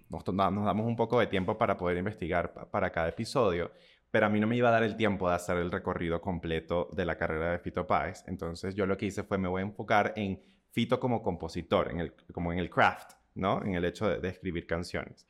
[0.08, 3.70] nos, damos un poco de tiempo para poder investigar pa- para cada episodio,
[4.14, 6.88] pero a mí no me iba a dar el tiempo de hacer el recorrido completo
[6.92, 8.22] de la carrera de Fito Páez.
[8.28, 11.98] Entonces yo lo que hice fue me voy a enfocar en Fito como compositor, en
[11.98, 13.60] el, como en el craft, ¿no?
[13.64, 15.26] En el hecho de, escribir canciones.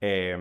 [0.00, 0.36] Eh,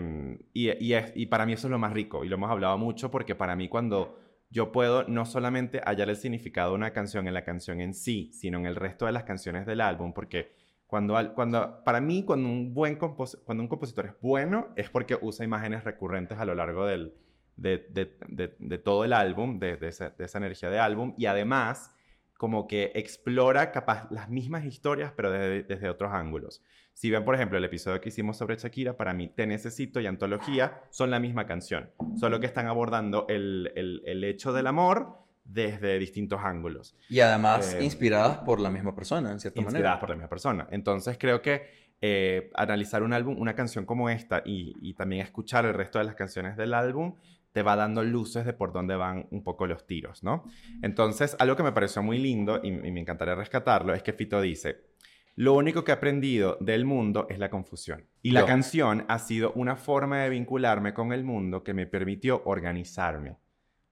[0.53, 3.11] y, y y para mí eso es lo más rico y lo hemos hablado mucho
[3.11, 4.17] porque para mí cuando
[4.49, 8.31] yo puedo no solamente hallar el significado de una canción en la canción en sí,
[8.33, 10.51] sino en el resto de las canciones del álbum, porque
[10.87, 15.15] cuando, cuando para mí cuando un buen compos- cuando un compositor es bueno es porque
[15.21, 17.13] usa imágenes recurrentes a lo largo del,
[17.55, 21.13] de, de- de- de todo el álbum, de, de esa, de esa energía de álbum
[21.17, 21.95] y además
[22.37, 26.61] como que explora capaz las mismas historias pero desde, desde otros ángulos.
[26.93, 30.07] Si ven, por ejemplo, el episodio que hicimos sobre Shakira, para mí Te Necesito y
[30.07, 31.89] Antología son la misma canción,
[32.19, 37.73] solo que están abordando el, el- el hecho del amor desde distintos ángulos, Y además
[37.75, 39.99] Eh, inspiradas por la misma persona, en cierta inspiradas manera.
[39.99, 40.67] por la misma persona.
[40.71, 45.65] Entonces creo que eh, analizar un álbum, una canción como esta y, y también escuchar
[45.65, 47.15] el resto de las canciones del álbum
[47.53, 50.43] te va dando luces de por dónde van un poco los tiros, ¿no?
[50.81, 54.41] Entonces, algo que me pareció muy lindo y, y me encantaría rescatarlo es que Fito
[54.41, 54.93] dice,
[55.35, 58.07] lo único que he aprendido del mundo es la confusión.
[58.21, 58.45] Y la Yo.
[58.47, 63.37] canción ha sido una forma de vincularme con el mundo que me permitió organizarme.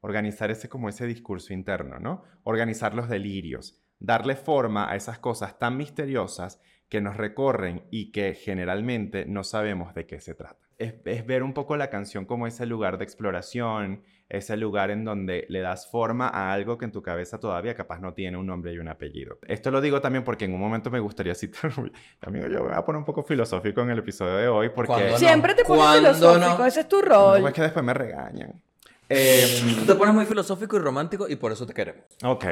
[0.01, 2.23] Organizar ese como ese discurso interno, ¿no?
[2.43, 6.59] Organizar los delirios, darle forma a esas cosas tan misteriosas
[6.91, 10.57] que nos recorren y que generalmente no sabemos de qué se trata.
[10.77, 15.05] Es, es ver un poco la canción como ese lugar de exploración, ese lugar en
[15.05, 18.45] donde le das forma a algo que en tu cabeza todavía capaz no tiene un
[18.47, 19.37] nombre y un apellido.
[19.47, 21.71] Esto lo digo también porque en un momento me gustaría citar,
[22.21, 24.87] amigo, yo me voy a poner un poco filosófico en el episodio de hoy porque...
[24.87, 25.17] ¿Cuándo no?
[25.17, 26.65] Siempre te pones ¿Cuándo filosófico, no?
[26.65, 27.47] ese es tu No, rol.
[27.47, 28.61] es que después me regañan.
[29.07, 29.45] Eh,
[29.79, 32.03] Tú te pones muy filosófico y romántico y por eso te queremos.
[32.23, 32.45] Ok.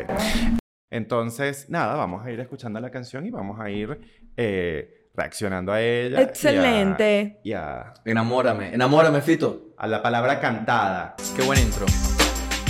[0.91, 3.99] Entonces, nada, vamos a ir escuchando la canción y vamos a ir
[4.35, 6.21] eh, reaccionando a ella.
[6.21, 7.39] Excelente.
[7.43, 9.73] Y a, Enamórame, enamórame, Fito.
[9.77, 11.15] a la palabra cantada.
[11.35, 11.85] Qué buen intro.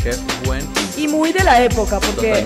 [0.03, 0.11] Qué
[0.45, 0.65] buen.
[0.97, 2.45] Y muy de la época, porque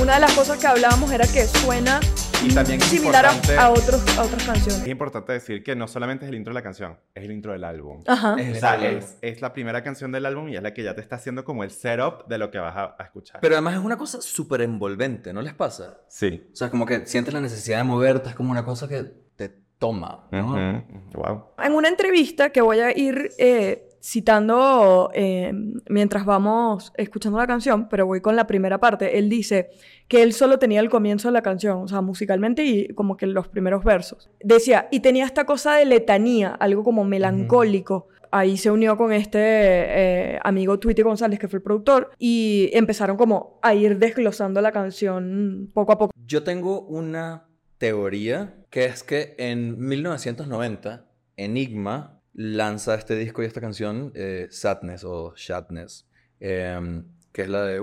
[0.00, 2.00] una de las cosas que hablábamos era que suena
[2.44, 3.30] Y también similar a,
[3.62, 4.82] a otros, a otras canciones.
[4.82, 7.52] Es importante decir que no solamente es el intro de la canción, es el intro
[7.52, 8.02] del álbum.
[8.06, 8.34] Ajá.
[8.38, 11.16] Es es, es la primera canción del álbum y es la que ya te está
[11.16, 13.40] haciendo como el setup de lo que vas a, a escuchar.
[13.40, 15.98] Pero además es una cosa súper envolvente, ¿no les pasa?
[16.08, 16.48] sí.
[16.52, 19.04] O sea, como que sientes la necesidad de moverte, es como una cosa que
[19.36, 20.84] te toma, ¿no?
[21.14, 21.44] Wow.
[21.62, 25.52] En una entrevista que voy a ir eh, citando eh,
[25.90, 29.68] mientras vamos escuchando la canción, pero voy con la primera parte, él dice
[30.08, 33.26] que él solo tenía el comienzo de la canción, o sea, musicalmente y como que
[33.26, 34.30] los primeros versos.
[34.40, 38.08] Decía, y tenía esta cosa de letanía, algo como melancólico.
[38.30, 43.18] Ahí se unió con este eh, amigo Tweety González, que fue el productor, y empezaron
[43.18, 46.12] como a ir desglosando la canción poco a poco.
[46.26, 51.04] Yo tengo una teoría que es que en 1990
[51.36, 56.06] Enigma lanza este disco y esta canción, eh, Sadness o Shadness,
[56.38, 57.80] em, que es la de...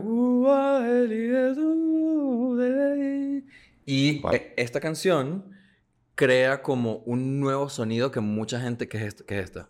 [3.85, 4.31] Y Wow.
[4.33, 5.51] eh, esta canción
[6.15, 8.87] crea como un nuevo sonido que mucha gente...
[8.87, 9.15] que es?
[9.23, 9.69] ¿Qué es esta?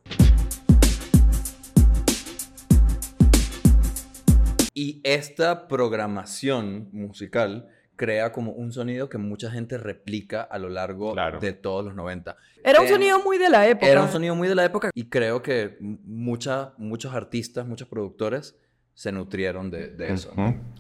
[4.76, 11.14] Y esta programación musical crea como un sonido que mucha gente replica a lo largo
[11.14, 11.40] Claro.
[11.40, 12.36] de todos los 90.
[12.64, 13.88] Era un Eh, sonido muy de la época.
[13.88, 18.58] Era un sonido muy de la época y creo que mucha, muchos artistas, muchos productores
[18.94, 20.34] se nutrieron de, de eso.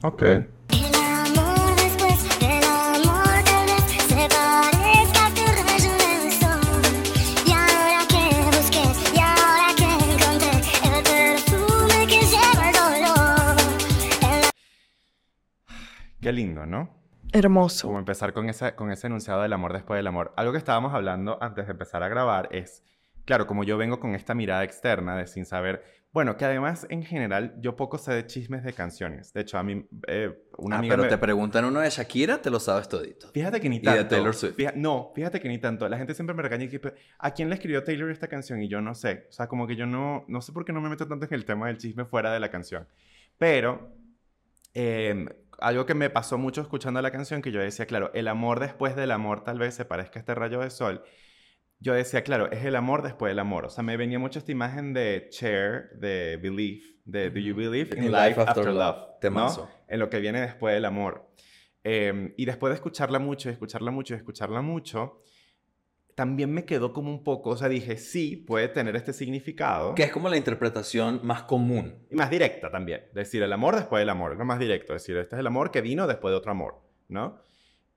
[0.04, 0.24] Ok.
[11.36, 13.56] Lleva el dolor.
[16.22, 16.90] Qué lindo, ¿no?
[17.40, 17.88] Hermoso.
[17.88, 20.34] Como empezar con ese, con ese enunciado del amor después del amor.
[20.38, 22.84] Algo que estábamos hablando antes de empezar a grabar es,
[23.26, 27.04] claro, como yo vengo con esta mirada externa de sin saber, bueno, que además en
[27.04, 29.34] general yo poco sé de chismes de canciones.
[29.34, 32.42] De hecho, a mí eh, una Ah, amiga pero me- te preguntan uno de Shakira,
[32.42, 33.28] te lo sabes todito.
[33.34, 34.08] Fíjate que ni Y de tanto.
[34.16, 34.56] Taylor Swift.
[34.56, 35.90] Fija- no, fíjate que ni tanto.
[35.90, 38.62] La gente siempre me regaña y dice, ¿a quién le escribió Taylor esta canción?
[38.64, 39.26] Y yo no sé.
[39.30, 41.34] O sea, como que yo no, no sé por qué no me meto tanto en
[41.34, 42.88] el tema del chisme fuera de la canción.
[43.38, 43.92] Pero
[44.74, 45.26] eh,
[45.60, 48.96] algo que me pasó mucho escuchando la canción, que yo decía, claro, el amor después
[48.96, 51.04] del amor tal vez se parezca a este rayo de sol.
[51.80, 53.66] Yo decía, claro, es el amor después del amor.
[53.66, 57.98] O sea, me venía mucho esta imagen de Cher, de Believe, de Do You Believe
[57.98, 59.20] in, Life After, Love?
[59.20, 59.62] Temazo.
[59.64, 59.86] ¿no?
[59.88, 61.30] En lo que viene después del amor.
[61.84, 65.22] Eh, y después de escucharla mucho, escucharla mucho, y escucharla mucho,
[66.16, 69.96] también me quedó como un poco, o sea, dije, sí, puede tener este significado.
[69.96, 71.96] Que es como la interpretación más común.
[72.10, 73.02] Y más directa también.
[73.14, 74.38] Decir el amor después del amor.
[74.38, 74.94] No más directo.
[74.94, 76.82] Decir, este es el amor que vino después de otro amor.
[77.10, 77.38] ¿No?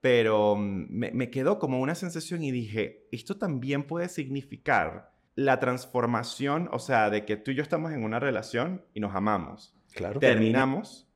[0.01, 5.59] Pero mm, me, me quedó como una sensación y dije, esto también puede significar la
[5.59, 9.73] transformación, o sea, de que tú y yo estamos en una relación y nos amamos.
[9.93, 10.19] Claro.
[10.19, 11.08] Terminamos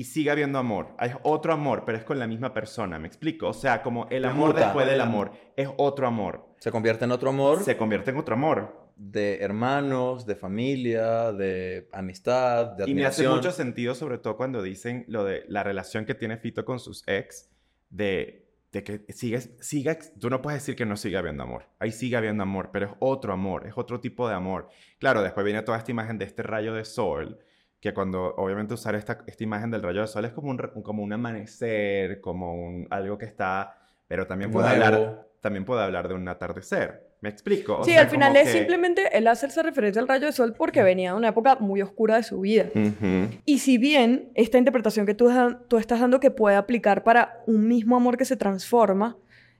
[0.00, 0.94] y sigue habiendo amor.
[0.98, 2.98] Hay otro amor, pero es con la misma persona.
[2.98, 3.48] ¿Me explico?
[3.48, 4.60] O sea, como el amor Muta.
[4.66, 6.46] después del amor es otro amor.
[6.58, 8.90] Se convierte en otro amor Se convierte en otro amor.
[8.96, 13.34] de hermanos, de familia, de amistad, de Y me hace admiración.
[13.36, 17.02] mucho sentido, sobre todo cuando dicen lo de la relación que tiene Fito con sus
[17.06, 17.48] ex,
[17.90, 21.64] de, de que sigues, siga, tú no puedes decir que no sigue habiendo amor.
[21.78, 24.68] Ahí sigue habiendo amor, pero es otro amor, es otro tipo de amor.
[24.98, 27.38] Claro, después viene toda esta imagen de este rayo de sol,
[27.80, 31.02] que cuando obviamente usar esta, esta imagen del rayo de sol es como un, como
[31.02, 34.84] un amanecer, como un, algo que está, pero también puede, Nuevo.
[34.84, 37.06] hablar, también puede hablar de un atardecer.
[37.20, 37.78] ¿Me explico?
[37.78, 40.54] O Sí, sea, al final es que- simplemente él hacerse referencia al rayo de sol
[40.56, 42.66] porque venía de una época muy oscura de su vida.
[42.74, 43.28] Ujú.
[43.44, 45.28] Y si bien esta interpretación que tú,
[45.66, 49.16] tú estás dando que puede aplicar para un mismo amor que se transforma,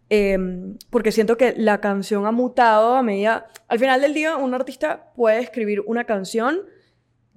[0.09, 3.49] em, porque siento que la canción ha mutado a medida...
[3.67, 6.61] Al final del día, un artista puede escribir una canción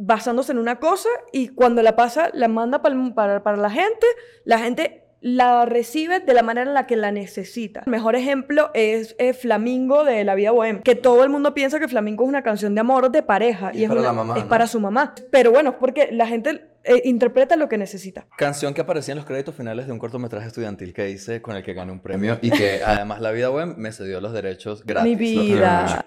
[0.03, 4.05] basándose en una cosa y cuando la pasa, la manda pa'l- para, para la gente,
[4.45, 7.83] la gente la recibe de la manera en la que la necesita.
[7.85, 11.79] El mejor ejemplo es eh, Flamingo de La Vida Bohem, que todo el mundo piensa
[11.79, 14.13] que Flamingo es una canción de amor de pareja Y y, es para una- la
[14.13, 14.49] mamá, es ¿no?
[14.49, 15.13] para su mamá.
[15.29, 18.25] Pero bueno, porque la gente eh, interpreta lo que necesita.
[18.35, 21.61] Canción que aparecía en los créditos finales de un cortometraje estudiantil que hice con el
[21.61, 25.07] que gané un premio y que además La Vida Web me cedió los derechos gratis.
[25.11, 26.03] Mi vida.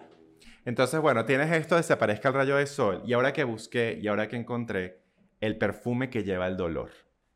[0.64, 3.02] Entonces, bueno, tienes esto de se aparezca el rayo de sol.
[3.06, 5.02] Y ahora que busqué y ahora que encontré
[5.40, 6.90] el perfume que lleva el dolor.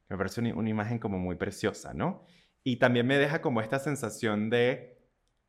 [0.08, 2.24] Me parece una, una imagen como muy preciosa, ¿no?
[2.64, 4.98] Y también me deja como esta sensación de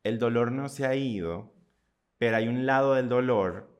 [0.04, 1.54] el dolor no se ha ido,
[2.18, 3.70] pero hay un lado del dolor,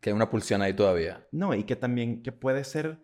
[0.00, 1.26] Que hay una pulsión ahí todavía.
[1.32, 2.98] no, y que también que puede ser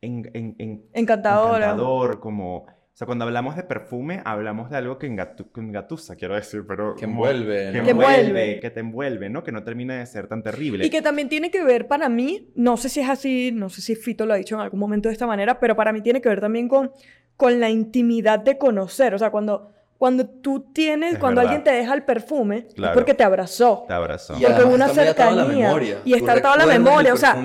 [0.00, 1.66] en, en- en- Encantadora.
[1.66, 2.66] encantador, como,
[2.98, 6.96] sea, cuando hablamos de perfume, hablamos de algo que, engatu- que engatusa, quiero decir, pero...
[6.96, 7.84] Que envuelve, Que ¿no?
[7.84, 8.60] Que envuelve, envuelve.
[8.60, 9.44] que te envuelve, ¿no?
[9.44, 10.84] Que no termina de ser tan terrible.
[10.84, 13.82] Y que también tiene que ver para mí, no sé si es así, no sé
[13.82, 16.20] si Fito lo ha dicho en algún momento de esta manera, pero para mí tiene
[16.20, 16.90] que ver también con,
[17.36, 19.14] con la intimidad de conocer.
[19.14, 21.54] O sea, cuando, cuando tú tienes, Es cuando verdad.
[21.54, 22.92] alguien te deja el perfume, Claro.
[22.92, 23.84] es porque te abrazó.
[23.86, 24.36] Te abrazó.
[24.38, 25.44] Y Porque una está la cercanía.
[25.68, 25.98] memoria.
[26.04, 27.36] Y está Tú atado a la recuerdas el memoria, o sea.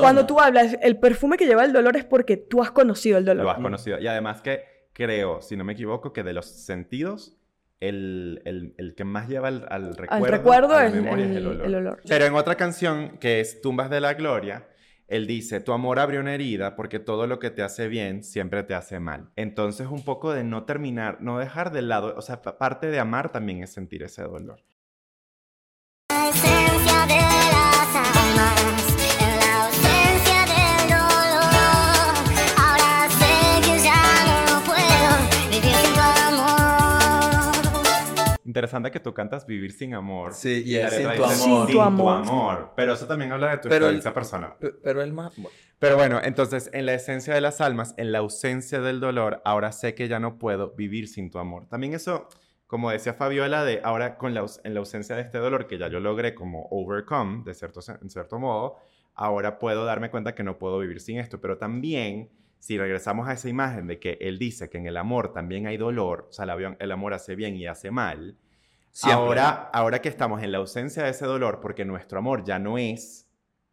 [0.00, 3.24] Cuando tú hablas, el perfume que lleva el dolor es porque tú has conocido el
[3.24, 3.44] dolor.
[3.44, 3.98] Lo has conocido.
[4.00, 7.36] Y además que creo, si no me equivoco, que de los sentidos,
[7.80, 11.24] el, el- el que más lleva al, al recuerdo, Al recuerdo a la es memoria
[11.24, 11.66] el, es el olor.
[11.66, 12.02] el olor.
[12.08, 14.68] Pero en otra canción, que es Tumbas de la Gloria,
[15.06, 18.62] él dice, tu amor abrió una herida porque todo lo que te hace bien siempre
[18.64, 19.30] te hace mal.
[19.36, 22.98] Entonces un poco de no terminar, no dejar de lado, o sea, pa- parte de
[22.98, 24.60] amar también es sentir ese dolor.
[38.48, 40.32] Interesante que tú cantas Vivir sin amor.
[40.32, 41.28] Sí, y es sin tu amor.
[41.34, 42.16] Sin tu amor.
[42.22, 42.72] amor.
[42.74, 44.54] Pero eso también habla de tu Pero el- experiencia personal.
[44.58, 45.32] Pe- Pero el más...
[45.78, 49.70] Pero bueno, entonces, en la esencia de las almas, en la ausencia del dolor, ahora
[49.72, 51.66] sé que ya no puedo vivir sin tu amor.
[51.68, 52.26] También eso,
[52.66, 55.88] como decía Fabiola, de ahora con la, en la ausencia de este dolor que ya
[55.88, 58.76] yo logré como overcome, de cierto, en cierto modo,
[59.14, 61.38] ahora puedo darme cuenta que no puedo vivir sin esto.
[61.40, 65.32] Pero también, si regresamos a esa imagen de que él dice que en el amor
[65.32, 66.44] también hay dolor, o sea,
[66.78, 68.36] el, amor hace bien y hace mal,
[68.90, 69.14] Siempre.
[69.14, 72.78] Ahora, ahora que estamos en la ausencia de ese dolor, porque nuestro amor ya no
[72.78, 73.27] es,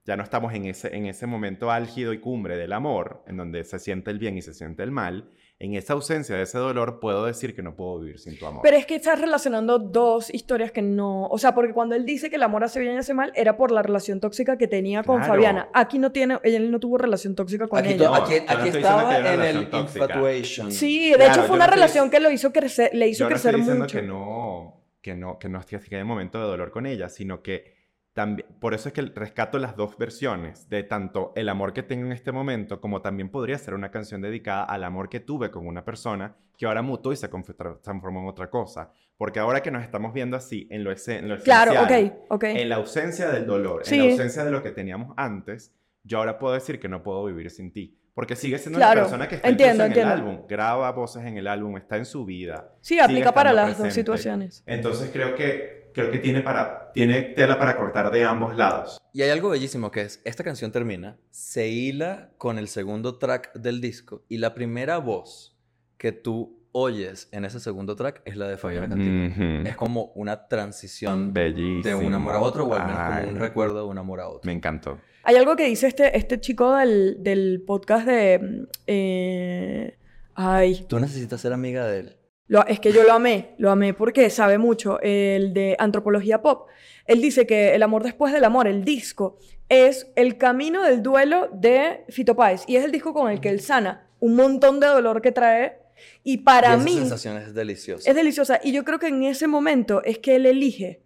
[0.06, 3.64] ya no estamos en ese, en ese momento álgido y cumbre del amor, en donde
[3.64, 7.00] se siente el bien y se siente el mal, en esa ausencia de ese dolor
[7.00, 8.62] puedo decir que no puedo vivir sin tu amor.
[8.62, 11.28] Pero es que estás relacionando dos historias que no.
[11.28, 13.56] O sea, porque cuando él dice que el amor hace bien y hace mal, era
[13.56, 15.34] por la relación tóxica que tenía con Claro.
[15.34, 15.70] Fabiana.
[15.74, 18.10] Aquí no tiene, él no tuvo relación tóxica con Aquí, ella.
[18.10, 20.04] aquí, no aquí estoy diciendo estaba en el tóxica.
[20.06, 20.72] infatuation.
[20.74, 23.20] Sí, de Claro, hecho fue una no estoy- relación que lo hizo crecer, le hizo
[23.20, 23.98] Yo no crecer estoy diciendo mucho.
[23.98, 27.42] que no, que no, que no esté que haya momento de dolor con ella, sino
[27.42, 27.75] que
[28.16, 32.06] también, por eso es que rescato las dos versiones de tanto el amor que tengo
[32.06, 35.68] en este momento, como también podría ser una canción dedicada al amor que tuve con
[35.68, 38.90] una persona que ahora mutó y se transformó en otra cosa.
[39.18, 42.44] Porque ahora que nos estamos viendo así, en lo, en lo Claro, esencial, ok, ok.
[42.46, 43.98] en la ausencia del dolor, en Sí.
[43.98, 45.74] la ausencia de lo que teníamos antes,
[46.04, 48.00] yo ahora puedo decir que no puedo vivir sin ti.
[48.14, 50.14] Porque sigue siendo Claro, una persona que está entiendo, en entiendo.
[50.14, 52.72] el álbum, graba voces en el álbum, está en su vida.
[52.80, 53.94] Sí, aplica para las dos presente.
[53.96, 54.64] situaciones.
[54.66, 59.02] Entonces creo que, creo que tiene, para, tiene tela para cortar de ambos lados.
[59.14, 63.54] Y hay algo bellísimo que es, esta canción termina, se hila con el segundo track
[63.54, 65.58] del disco y la primera voz
[65.98, 69.68] que tú oyes en ese segundo track es la de Fabiola Cantilo.
[69.68, 71.84] Es como una transición Bellísimo.
[71.84, 74.20] de un amor a otro o al menos Ay, como un recuerdo de un amor
[74.20, 74.42] a otro.
[74.44, 75.00] Me encantó.
[75.24, 78.40] Hay algo que dice este, este chico del, del podcast de...
[78.40, 79.98] mm, eh,
[80.36, 82.16] ay, Tú necesitas ser amiga de él.
[82.48, 86.68] Lo- es que yo lo amé, lo amé porque sabe mucho, el de antropología pop.
[87.06, 89.38] Él dice que El amor después del amor, el disco,
[89.70, 93.50] es el camino del duelo de Fito Páez y es el disco con el que
[93.50, 95.78] él sana un montón de dolor que trae
[96.24, 98.10] y para y esa mí sensación es deliciosa.
[98.10, 101.02] es deliciosa y yo creo que en ese momento es que él elige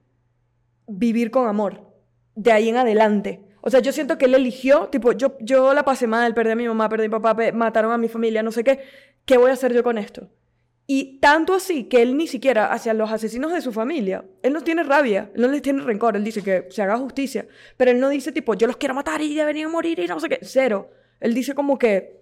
[0.88, 1.82] vivir con amor,
[2.36, 3.42] de ahí en adelante.
[3.62, 6.56] O sea, yo siento que él eligió, tipo, yo, yo la pasé mal, perdí a
[6.56, 8.80] mi mamá, perdí a mi papá, pe- mataron a mi familia, no sé qué,
[9.26, 10.30] ¿qué voy a hacer yo con esto?
[10.92, 14.62] Y tanto así que él ni siquiera hacia los asesinos de su familia, él no
[14.62, 17.46] tiene rabia, él no les tiene rencor, él dice que se haga justicia,
[17.78, 20.28] pero él no dice tipo, yo los quiero matar y deberían morir y no sé
[20.30, 20.90] qué, cero.
[21.20, 22.18] Él dice como que,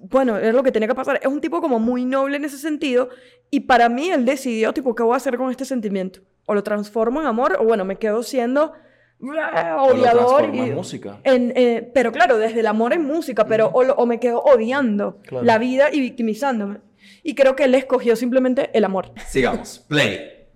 [0.00, 1.20] bueno, es lo que tenía que pasar.
[1.22, 3.08] Es un tipo como muy noble en ese sentido
[3.52, 6.18] y para mí él decidió tipo, ¿qué voy a hacer con este sentimiento?
[6.46, 8.72] O lo transformo en amor o bueno, me quedo siendo
[9.20, 10.54] O lo odiador.
[10.54, 11.20] y- en música.
[11.22, 14.40] en, eh, pero claro, desde el amor en música, pero o, lo- o me quedo
[14.42, 15.44] odiando Claro.
[15.44, 16.78] la vida y victimizándome.
[17.28, 19.12] Y creo que él escogió simplemente el amor.
[19.26, 19.84] Sigamos.
[19.86, 20.46] Play.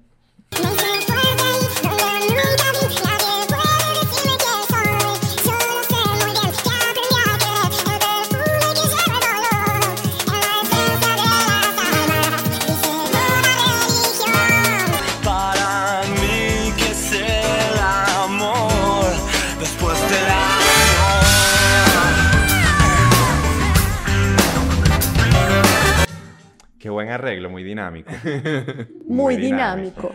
[27.33, 28.13] Arreglo, muy dinámico.
[29.07, 30.15] Muy, dinámico.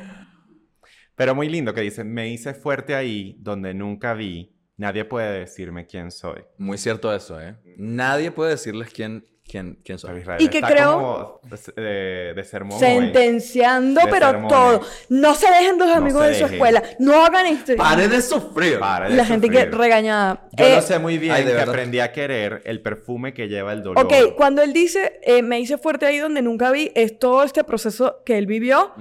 [1.16, 5.88] Pero muy lindo que dice, me hice fuerte ahí donde nunca vi Nadie puede decirme
[5.88, 6.44] quién soy.
[6.58, 7.56] Muy cierto eso, ¿eh?
[7.78, 10.20] Nadie puede decirles quién, quién, quién soy.
[10.20, 11.40] Israel Y que está creo- como
[11.76, 12.80] de, de, de sermón hoy.
[12.80, 14.50] Sentenciando, De pero sermones.
[14.56, 14.82] todo.
[15.10, 16.54] No se dejen de los No amigos se de su dejen.
[16.56, 16.84] escuela.
[17.00, 17.74] No hagan esto.
[17.76, 18.78] ¡Pare de sufrir!
[18.78, 19.78] Para Y de la gente que sufrir.
[19.80, 20.48] regañada.
[20.56, 21.70] Yo Eh, lo sé muy bien ay, de que verdad.
[21.74, 24.06] aprendí a querer el perfume que lleva el dolor.
[24.06, 27.64] Ok, cuando él dice, eh, me hice fuerte ahí donde nunca vi, es todo este
[27.64, 28.94] proceso que él vivió,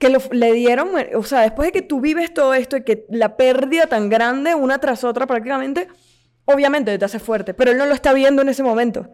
[0.00, 2.82] que lo- le dieron, eh, o sea, después de que tú vives todo esto y
[2.82, 5.86] que la pérdida tan grande, una tras otra prácticamente,
[6.46, 9.06] obviamente te hace fuerte, pero él no lo está viendo en ese momento.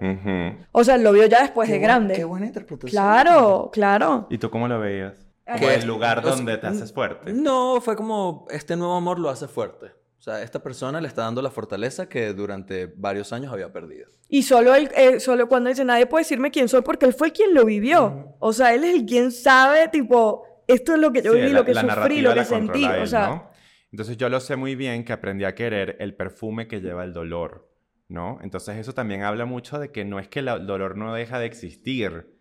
[0.73, 2.15] O sea, lo vio ya después de grande.
[2.15, 2.91] Qué buena interpretación.
[2.91, 4.27] Claro, claro.
[4.31, 5.27] ¿Y tú cómo lo veías?
[5.45, 5.59] Ajá.
[5.59, 7.33] Como Que- el lugar o sea, donde te haces fuerte.
[7.33, 9.87] No, fue como este nuevo amor lo hace fuerte.
[10.19, 14.09] O sea, esta persona le está dando la fortaleza que durante varios años había perdido.
[14.29, 17.31] Y solo él, eh, solo cuando dice, nadie puede decirme quién soy porque él fue
[17.33, 18.35] quien lo vivió.
[18.41, 21.51] O sea, él es el quien sabe, tipo, esto es lo que yo Sí, viví,
[21.53, 22.67] la- lo que sufrí, lo que sentí.
[22.67, 23.51] controla O él, sea, ¿no?
[23.93, 27.13] Entonces yo lo sé muy bien que aprendí a querer el perfume que lleva el
[27.13, 27.71] dolor,
[28.09, 28.39] ¿no?
[28.43, 31.47] Entonces eso también habla mucho de que no es que el dolor no deja de
[31.47, 32.35] existir,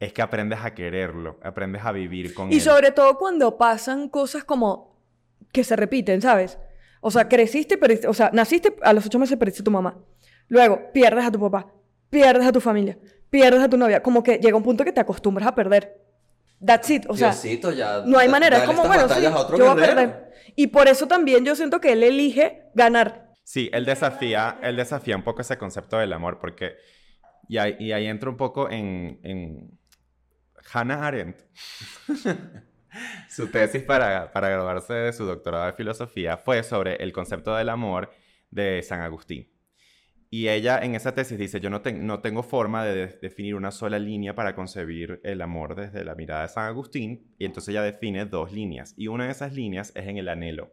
[0.00, 2.60] es que aprendes a quererlo, aprendes a vivir con Y él.
[2.60, 4.96] sobre todo cuando pasan cosas como
[5.52, 6.58] que se repiten, ¿sabes?
[7.00, 9.98] O sea, creciste, o sea, naciste a los ocho meses perdiste a tu mamá.
[10.48, 11.72] Luego, pierdes a tu papá,
[12.10, 12.98] pierdes a tu familia,
[13.30, 14.02] pierdes a tu novia.
[14.02, 16.05] Como que llega un punto que te acostumbras a perder.
[16.64, 17.04] That's it.
[17.08, 18.58] O sea, Diosito, ya, no hay manera.
[18.58, 20.32] Es como, bueno, sí, yo voy a perder.
[20.54, 23.32] Y por eso también yo siento que él elige ganar.
[23.44, 26.76] Sí, él desafía, él desafía un poco ese concepto del amor, porque...
[27.48, 29.78] Y ahí, y ahí entra un poco en, en
[30.72, 31.42] Hannah Arendt.
[33.28, 37.68] su tesis para, para graduarse de su doctorado de filosofía fue sobre el concepto del
[37.68, 38.10] amor
[38.50, 39.48] de San Agustín.
[40.30, 43.54] Y ella en esa tesis dice, yo no, ten- no tengo forma de de- definir
[43.54, 47.34] una sola línea para concebir el amor desde la mirada de San Agustín.
[47.38, 48.94] Y entonces ella define dos líneas.
[48.96, 50.72] Y una de esas líneas es en el anhelo.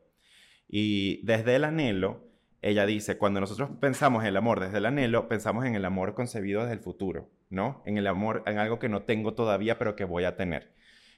[0.67, 2.27] Y desde el anhelo,
[2.61, 6.13] ella dice, cuando nosotros pensamos en el amor desde el anhelo, pensamos en el amor
[6.15, 7.83] concebido desde el futuro, ¿no?
[7.85, 10.73] En el amor, en algo que no tengo todavía, pero que voy a tener.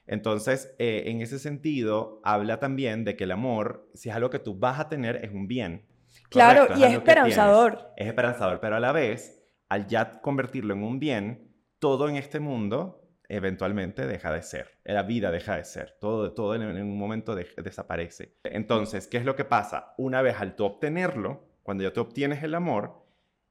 [0.07, 4.39] Entonces, eh, en ese sentido, habla también de que el amor, si es algo que
[4.39, 5.83] tú vas a tener, es un bien.
[6.30, 7.93] Claro, Correcto, y es esperanzador.
[7.97, 12.39] Es esperanzador, pero a la vez, al ya convertirlo en un bien, todo en este
[12.39, 14.80] mundo eventualmente deja de ser.
[14.84, 15.97] La vida deja de ser.
[15.99, 18.36] Todo, todo en, en un momento de- desaparece.
[18.43, 19.93] Entonces, ¿qué es lo que pasa?
[19.97, 23.03] Una vez al tú obtenerlo, cuando ya tú obtienes el amor,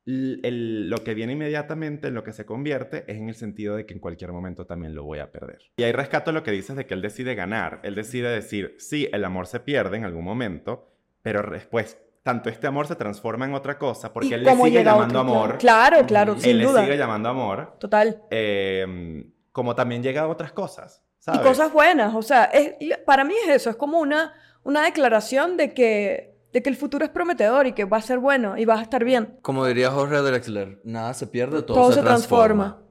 [0.07, 3.87] el- lo que viene inmediatamente en lo que se convierte es en el sentido de
[3.87, 5.59] que en cualquier momento también lo voy a perder.
[5.77, 7.81] Y ahí rescato lo que dices de que él decide ganar.
[7.83, 12.67] Él decide decir, sí, el amor se pierde en algún momento, pero después, tanto este
[12.67, 15.33] amor se transforma en otra cosa, porque ¿Y él le sigue llega llamando otro?
[15.35, 15.59] amor.
[15.59, 16.81] Claro, claro, Él sin él le duda.
[16.83, 18.23] sigue llamando amor, Total.
[18.33, 21.03] eh, como también llega a otras cosas.
[21.21, 21.41] Y ¿sabes?
[21.43, 24.33] cosas buenas, o sea, es- y para mí es eso, es como una,
[24.65, 28.19] una declaración de que, de que el futuro es prometedor y que va a ser
[28.19, 29.39] bueno y vas a estar bien.
[29.43, 32.81] Como diría Jorge Drexler, nada se pierde, todo, Todo, se, se transforma.
[32.81, 32.84] Y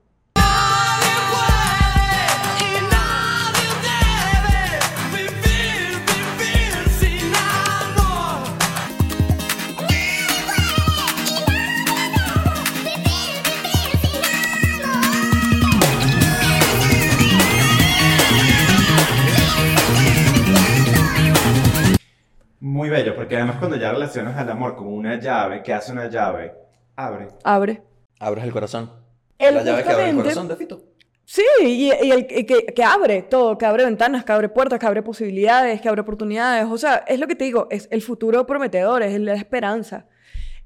[22.93, 26.53] bello, porque además cuando ya relacionas al amor como una llave, ¿qué hace una llave?
[26.95, 27.27] Abre.
[27.43, 27.81] Abre.
[28.19, 28.91] Abres el corazón.
[29.37, 30.81] Él la llave que abre el corazón de Fito.
[31.25, 34.77] Sí, y, y el, y que, que abre todo, que abre ventanas, que abre puertas,
[34.79, 36.65] que abre posibilidades, que abre oportunidades.
[36.69, 40.05] O sea, es lo que te digo, es el futuro prometedor, es la esperanza.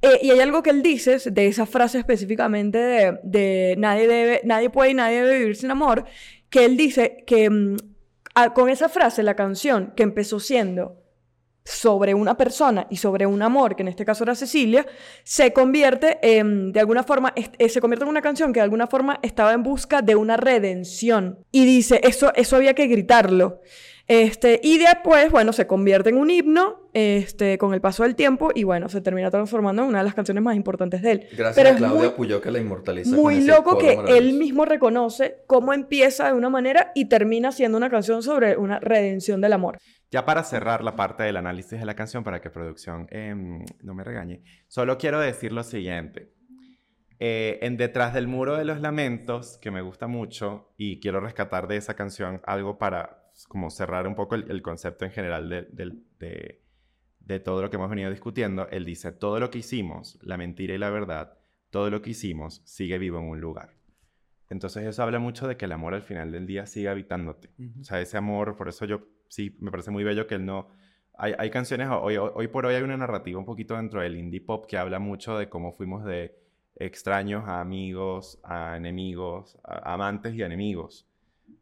[0.01, 4.41] Eh, y hay algo que él dice, de esa frase específicamente de, de nadie, debe,
[4.43, 6.05] nadie puede y nadie debe vivir sin amor,
[6.49, 7.77] que él dice que mm,
[8.35, 11.01] a- con esa frase la canción que empezó siendo
[11.67, 14.85] sobre una persona y sobre un amor, que en este caso era Cecilia,
[15.23, 18.87] se convierte en, de alguna forma, eh, se convierte en una canción que de alguna
[18.87, 21.39] forma estaba en busca de una redención.
[21.51, 23.59] Y dice, eso, eso había que gritarlo.
[24.07, 28.51] Este, y después, bueno, se convierte en un himno este, con el paso del tiempo
[28.55, 31.27] y bueno, se termina transformando en una de las canciones más importantes de él.
[31.33, 33.11] Gracias Pero a es Claudia Puyó que la inmortaliza.
[33.11, 37.51] con Muy ese loco que él mismo reconoce cómo empieza de una manera y termina
[37.51, 39.77] siendo una canción sobre una redención del amor.
[40.11, 43.93] Ya para cerrar la parte del análisis de la canción, para que producción em, no
[43.93, 46.31] me regañe, solo quiero decir lo siguiente.
[47.19, 51.67] Eh, en Detrás del Muro de los Lamentos, que me gusta mucho, y quiero rescatar
[51.67, 55.63] de esa canción algo para como cerrar un poco el, el concepto en general de,
[56.19, 56.61] de-
[57.19, 60.73] de todo lo que hemos venido discutiendo, él dice, todo lo que hicimos, la mentira
[60.73, 61.37] y la verdad,
[61.69, 63.73] todo lo que hicimos sigue vivo en un lugar.
[64.49, 67.49] Entonces eso habla mucho de que el amor al final del día sigue habitándote.
[67.81, 70.67] O sea, ese amor, por eso yo sí, me parece muy bello que él no
[71.19, 74.39] hay, hay canciones, hoy, hoy por hoy hay una narrativa un poquito dentro del indie
[74.41, 76.35] pop que habla mucho de cómo fuimos de
[76.75, 81.07] extraños a amigos, a enemigos, a amantes y enemigos.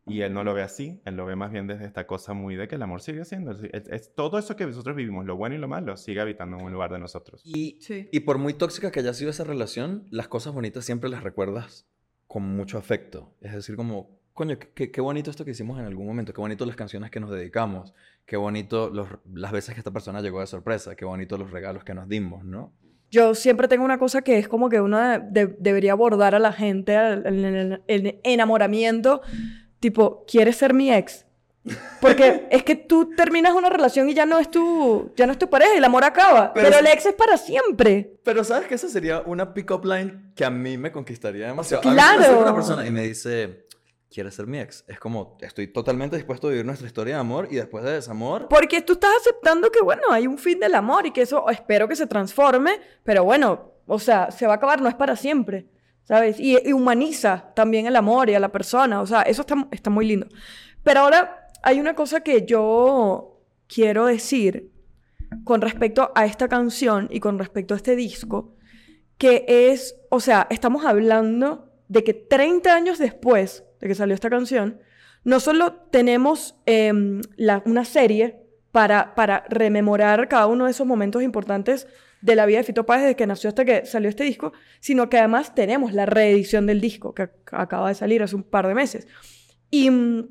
[0.07, 2.55] Y él no lo ve así, él lo ve más bien desde esta cosa muy
[2.55, 3.51] de que el amor sigue siendo.
[3.51, 6.57] Es, es- es todo eso que nosotros vivimos, lo bueno y lo malo, sigue habitando
[6.57, 7.41] en un lugar de nosotros.
[7.45, 8.09] Y, Sí.
[8.11, 11.88] y por muy tóxica que haya sido esa relación, las cosas bonitas siempre las recuerdas
[12.28, 13.34] con mucho afecto.
[13.41, 16.65] Es decir, como, coño, qué, qué bonito esto que hicimos en algún momento, qué bonito
[16.65, 17.93] las canciones que nos dedicamos,
[18.25, 21.83] qué bonito los- las veces que esta persona llegó de sorpresa, qué bonito los regalos
[21.86, 22.73] que nos dimos, ¿no?
[23.09, 26.39] Yo siempre tengo una cosa que es como que uno de- de- debería abordar a
[26.39, 29.21] la gente al- en el, el enamoramiento,
[29.79, 31.25] tipo, ¿quieres ser mi ex?
[32.01, 35.39] Porque es que tú terminas una relación y ya no es tu, ya no es
[35.39, 38.19] tu pareja, y el amor acaba, Pero pero, el ex es para siempre.
[38.23, 41.81] Pero ¿sabes que esa sería una pick-up line que a mí me conquistaría demasiado?
[41.81, 42.23] Claro.
[42.23, 43.65] A mí me una persona y me dice,
[44.16, 44.86] ¿quieres ser mi ex?
[44.88, 48.47] Es como, estoy totalmente dispuesto a vivir nuestra historia de amor y después de desamor...
[48.47, 51.89] Porque tú estás aceptando que, bueno, hay un fin del amor y que eso espero
[51.89, 55.68] que se transforme, pero bueno, o sea, se va a acabar, no es para siempre,
[56.05, 56.39] ¿sabes?
[56.39, 59.89] Y, y humaniza también el amor y a la persona, o sea, eso está, está
[59.89, 60.28] muy lindo.
[60.82, 64.72] Pero ahora hay una cosa que yo quiero decir
[65.43, 68.55] con respecto a esta canción y con respecto a este disco,
[69.18, 74.79] que es, o sea, estamos hablando de que 30 años después que salió esta canción,
[75.23, 81.23] no solo tenemos em, la- una serie para, para rememorar cada uno de esos momentos
[81.23, 81.88] importantes
[82.21, 85.09] de la vida de Fito Páez desde que nació hasta que salió este disco, sino
[85.09, 88.67] que además tenemos la reedición del disco que ac- acaba de salir hace un par
[88.67, 89.07] de meses.
[89.69, 90.27] Y mm,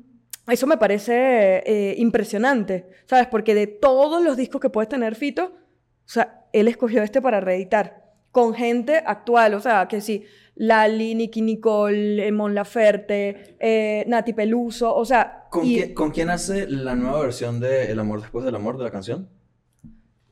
[0.49, 3.27] eso me parece eh, impresionante, ¿sabes?
[3.27, 7.39] Porque de todos los discos que puedes tener Fito, o sea, él escogió este para
[7.39, 8.04] reeditar
[8.35, 10.25] con gente actual, o sea, que sí,
[10.55, 16.29] Lali, Nicky Nicole, Mon Laferte, eh, Nati Peluso, o sea, ¿Con, y- quién, con quién
[16.29, 19.29] hace la nueva versión de El amor después del amor de la canción?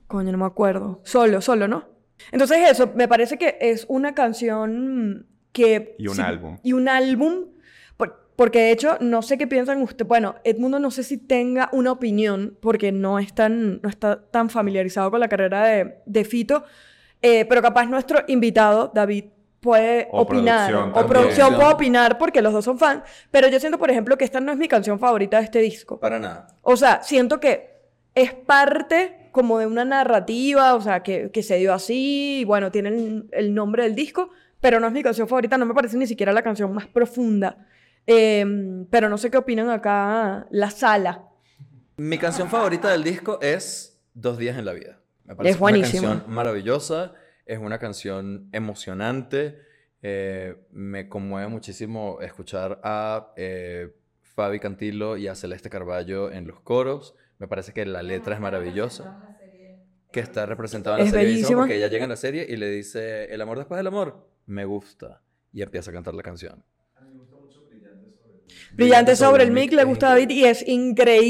[0.07, 0.99] Coño, no me acuerdo.
[1.05, 1.85] Solo, solo, ¿no?
[2.33, 5.95] Entonces eso, me parece que es una canción que...
[5.97, 6.57] Y un sí, álbum.
[6.61, 7.45] Y un álbum,
[7.95, 10.09] por- porque de hecho, no sé qué piensan ustedes.
[10.09, 14.49] Bueno, Edmundo no sé si tenga una opinión, porque no, es tan, no está tan
[14.49, 16.65] familiarizado con la carrera de, de Fito,
[17.23, 19.25] eh, pero capaz nuestro invitado, David,
[19.59, 20.69] puede O opinar.
[20.69, 23.01] producción o producción puede opinar, porque los dos son fans.
[23.31, 25.99] Pero yo siento, por ejemplo, que esta no es mi canción favorita de este disco.
[25.99, 26.47] Para nada.
[26.61, 27.79] O sea, siento que
[28.13, 32.71] es parte como de una narrativa, o sea, que, que se dio así, y bueno,
[32.71, 34.29] tiene el, el nombre del disco,
[34.61, 37.65] pero no es mi canción favorita, no me parece ni siquiera la canción más profunda.
[38.05, 41.23] Em, pero no sé qué opinan acá la sala.
[41.95, 44.99] Mi canción favorita del disco es Dos días en la vida.
[45.25, 46.01] Me parece Es buenísima.
[46.07, 47.13] una canción maravillosa,
[47.45, 49.59] es una canción emocionante.
[50.05, 56.59] eh, me conmueve muchísimo escuchar a eh, Fabi Cantilo y a Celeste Carballo en los
[56.59, 57.15] coros.
[57.39, 59.29] Me parece que la letra es maravillosa.
[60.11, 63.33] Que está representada en la serie porque ella llega en la serie y le dice,
[63.33, 65.21] el amor después del amor, me gusta.
[65.51, 66.63] Y empieza a cantar la canción.
[68.75, 71.29] Brillante sobre el mic, le gusta a David y es Es una de las que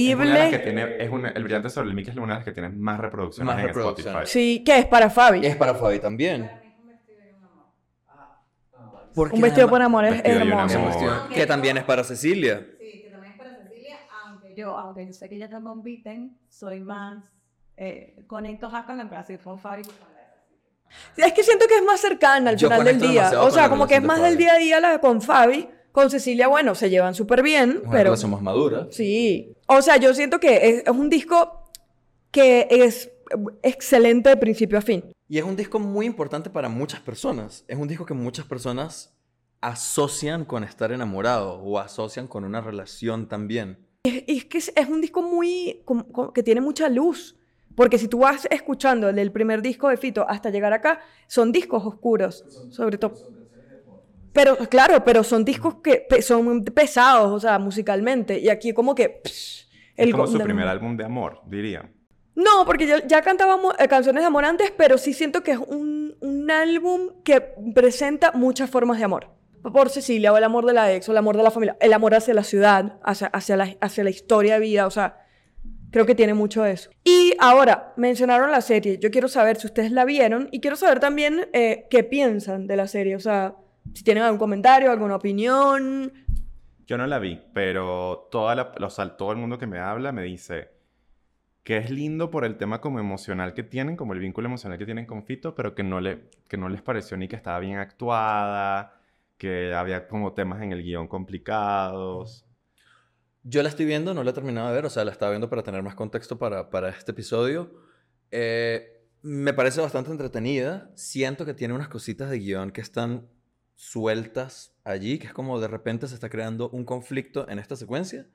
[0.56, 0.60] increíble.
[0.64, 3.00] tiene, es una- el brillante sobre el mic es una de las que tiene más
[3.00, 4.14] reproducciones Más en reproducciones.
[4.30, 4.32] Spotify.
[4.32, 5.46] Sí, que es para Fabi.
[5.46, 6.50] Es para Fabi también.
[9.16, 11.28] Porque Un vestido por amor es hermoso.
[11.34, 12.66] que también es para Cecilia.
[12.80, 16.36] Sí, que también es para Cecilia, aunque yo, aunque yo sé que ellas no compiten,
[16.50, 17.24] soy más,
[17.78, 19.84] eh, conecto más con el Brasil con Fabi.
[19.84, 21.26] la.
[21.28, 23.32] Es que siento que es más cercana al Yo final del día.
[23.42, 25.22] O sea, la como que es relación más de del día a día la con
[25.22, 25.70] Fabi.
[25.94, 28.04] Con Cecilia, bueno, se llevan súper bien, Una pero...
[28.06, 28.88] relación más madura.
[28.90, 29.54] Sí.
[29.68, 31.70] O sea, yo siento que es, es un disco
[32.32, 33.12] que es
[33.62, 35.06] excelente de principio a fin.
[35.30, 37.64] Y es un disco muy importante para muchas personas.
[37.68, 39.14] Es un disco que muchas personas
[39.62, 43.78] asocian con estar enamorado o asocian con una relación también.
[44.04, 45.84] Es que es, es un disco muy...
[46.34, 47.38] que tiene mucha luz.
[47.76, 51.52] Porque si tú vas escuchando el del primer disco de Fito hasta llegar acá, son
[51.52, 53.14] discos oscuros, sobre todo.
[54.34, 58.40] Pero, claro, pero son discos que pe- son pesados, o sea, musicalmente.
[58.40, 59.22] Y aquí como que...
[59.24, 61.90] psh, Es como su primer álbum de amor, diría.
[62.36, 65.60] No, porque yo ya cantábamos eh, canciones de amor antes, pero sí siento que es
[65.60, 67.42] un, un álbum que
[67.76, 69.28] presenta muchas formas de amor.
[69.72, 71.94] Por Cecilia, o el amor de la ex, o el amor de la familia, el
[71.94, 75.20] amor hacia la ciudad, hacia, hacia, la, hacia la historia de vida, o sea,
[75.92, 76.90] creo que tiene mucho de eso.
[77.06, 81.00] Y ahora, mencionaron la serie, yo quiero saber si ustedes la vieron y quiero saber
[81.00, 83.56] también eh, qué piensan de la serie, o sea,
[83.94, 86.12] si tienen algún comentario, alguna opinión.
[86.86, 90.12] Yo no la vi, pero toda la, o sea, todo el mundo que me habla
[90.12, 90.72] me dice
[91.64, 94.86] que es lindo por el tema como emocional que tienen, como el vínculo emocional que
[94.86, 97.78] tienen con Fito, pero que no, le, que no les pareció ni que estaba bien
[97.78, 99.00] actuada,
[99.38, 102.46] que había como temas en el guion complicados.
[103.44, 105.50] Yo la estoy viendo, no la he terminado de ver, o sea, la estaba viendo
[105.50, 107.74] para tener más contexto para, para este episodio.
[108.32, 110.92] Eh, me parece bastante entretenida.
[110.96, 113.28] Siento que tiene unas cositas de guion que están
[113.76, 118.28] sueltas allí, que es como de repente se está creando un conflicto en esta secuencia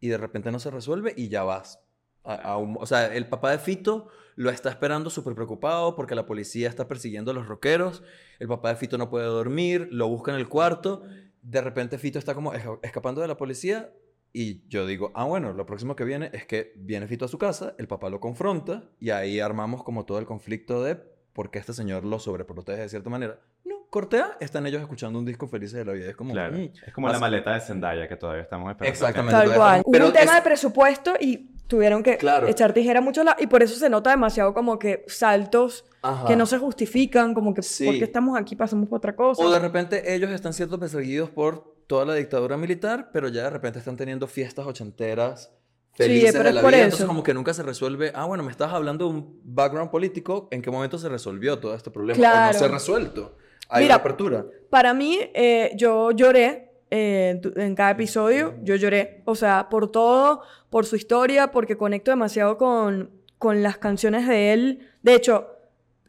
[0.00, 1.80] y de repente no se resuelve y ya vas.
[2.26, 6.14] a- a un- o sea, el papá de Fito lo está esperando súper preocupado porque
[6.14, 8.02] la policía está persiguiendo a los rockeros.
[8.38, 11.02] El papá de Fito no puede dormir, lo busca en el cuarto.
[11.42, 13.92] De repente Fito está como esca- escapando de la policía
[14.32, 17.36] y yo digo, ah, bueno, lo próximo que viene es que viene Fito a su
[17.36, 21.58] casa, el papá lo confronta y ahí armamos como todo el conflicto de por qué
[21.58, 23.38] este señor lo sobreprotege de cierta manera.
[23.66, 26.10] No, cortea, están ellos escuchando un disco felices de la vida.
[26.10, 26.56] Es como, Claro.
[26.58, 28.92] mm, Es como la maleta de Zendaya que todavía estamos esperando.
[28.92, 29.32] Exactamente.
[29.40, 29.82] Tal cual.
[29.84, 32.48] Hubo pero un tema es- de presupuesto y tuvieron que Claro.
[32.48, 36.26] echar tijera mucho la- y por eso se nota demasiado como que saltos Ajá.
[36.26, 37.86] que no se justifican, como que Sí.
[37.86, 39.42] porque estamos aquí pasamos por otra cosa.
[39.44, 43.50] O de repente ellos están siendo perseguidos por toda la dictadura militar, pero ya de
[43.50, 45.52] repente están teniendo fiestas ochenteras
[45.96, 46.78] felices pero de es la por vida.
[46.80, 46.84] eso.
[46.86, 50.48] Entonces como que nunca se resuelve, ah, bueno, me estás hablando de un background político,
[50.50, 52.16] ¿en qué momento se resolvió todo este problema?
[52.18, 52.52] O Claro.
[52.52, 53.36] no se ha resuelto.
[53.68, 54.46] Hay Mira, una apertura.
[54.70, 59.22] Para mí, eh, yo lloré eh, en cada episodio, yo lloré.
[59.24, 64.52] O sea, por todo, por su historia, porque conecto demasiado con, con las canciones de
[64.52, 64.88] él.
[65.02, 65.48] De hecho,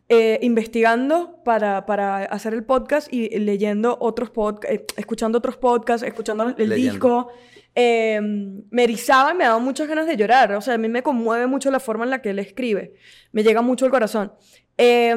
[0.08, 6.44] eh, investigando para, para hacer el podcast y leyendo otros podcasts, escuchando otros podcasts, escuchando
[6.56, 6.92] el Leyendo.
[6.94, 7.28] disco,
[7.76, 10.54] eh, me erizaba y me daba muchas ganas de llorar.
[10.54, 12.94] O sea, a mí me conmueve mucho la forma en la que él escribe.
[13.32, 14.34] Me llega mucho al corazón.
[14.78, 15.16] Eh,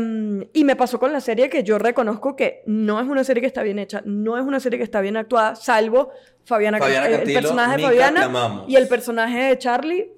[0.53, 3.49] y me pasó con la serie que yo reconozco que no es una serie que
[3.49, 6.11] está bien hecha, no es una serie que está bien actuada, salvo
[6.45, 8.21] Fabiana, Fabiana el- el personaje de Fabiana
[8.69, 10.13] y el personaje de Charlie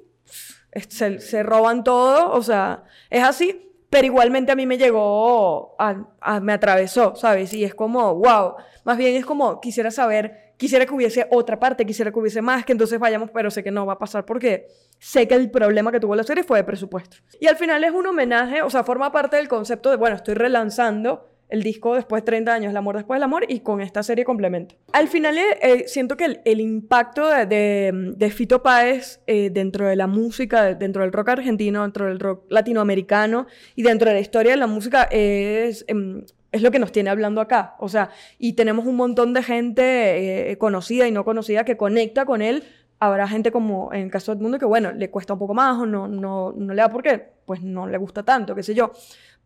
[0.88, 6.06] se, se roban todo, o sea, es así, pero igualmente a mí me llegó, a-
[6.20, 7.52] a- me atravesó, ¿sabes?
[7.54, 11.86] Y es como, wow, más bien es como, quisiera saber, quisiera que hubiese otra parte,
[11.86, 14.66] quisiera que hubiese más, que entonces vayamos, pero sé que no va a pasar porque
[14.98, 17.16] sé que el problema que tuvo la serie fue de presupuesto.
[17.40, 20.34] Y al final es un homenaje, o sea, forma parte del concepto de, bueno, estoy
[20.34, 24.02] relanzando el disco después de 30 años, El amor después del amor, y con esta
[24.02, 24.76] serie complemento.
[24.92, 29.88] Al final eh, eh, siento que el, el impacto de, de, Fito Páez eh, dentro
[29.88, 34.14] de la música, de- dentro del rock argentino, dentro del rock latinoamericano y dentro de
[34.14, 35.84] la historia de la música es...
[35.88, 36.22] em,
[36.52, 37.76] es lo que nos tiene hablando acá.
[37.78, 42.24] O sea, y tenemos un montón de gente eh, conocida y no conocida que conecta
[42.24, 42.64] con él.
[42.98, 45.78] Habrá gente como en el caso del mundo que, bueno, le cuesta un poco más
[45.78, 48.74] o no, no, no le da por qué, pues no le gusta tanto, qué sé
[48.74, 48.92] yo.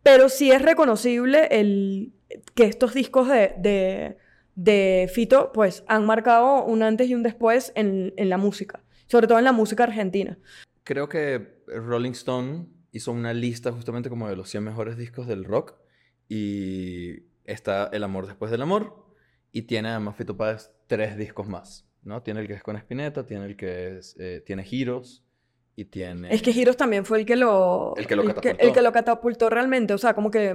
[0.03, 2.13] Pero sí es reconocible el,
[2.53, 4.17] que estos discos de, de,
[4.55, 9.27] de Fito, pues han marcado un antes y un después en, en la música, sobre
[9.27, 10.37] todo en la música argentina.
[10.83, 15.45] Creo que Rolling Stone hizo una lista justamente como de los 100 mejores discos del
[15.45, 15.75] rock
[16.29, 19.05] y está El amor después del amor
[19.51, 22.21] y tiene además Fito Páez tres discos más, ¿no?
[22.23, 25.23] Tiene el que es con Spinetta, tiene el que es, eh, tiene Giros
[25.75, 26.33] y tiene...
[26.33, 27.93] Es que Giros también fue el que lo...
[27.97, 28.63] El que lo el catapultó.
[28.65, 29.93] el que lo catapultó realmente.
[29.93, 30.53] O sea, como que...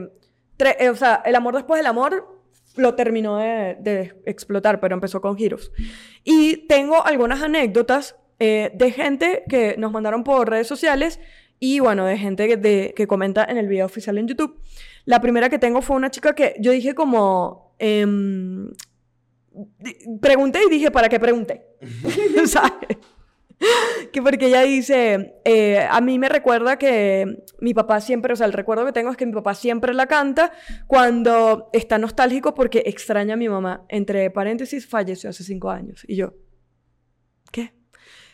[0.58, 2.40] tre- eh, o sea, el amor después del amor
[2.76, 5.72] lo terminó de, de explotar, pero empezó con Giros.
[6.24, 11.20] Y tengo algunas anécdotas eh, de gente que nos mandaron por redes sociales
[11.58, 14.58] y, bueno, de gente que, de- que comenta en el video oficial en YouTube.
[15.05, 17.74] La primera que tengo fue una chica que yo dije como...
[17.78, 18.70] em,
[20.20, 21.66] pregunté y dije, ¿para qué pregunté?
[22.46, 22.98] ¿Sabes?
[24.12, 28.46] que porque ella dice, eh, a mí me recuerda que mi papá siempre, o sea,
[28.46, 30.53] el recuerdo que tengo es que mi papá siempre la canta
[30.86, 33.84] cuando está nostálgico porque extraña a mi mamá.
[33.88, 36.05] Entre paréntesis, falleció hace cinco años.
[36.09, 36.32] Y yo,
[37.53, 37.74] ¿qué?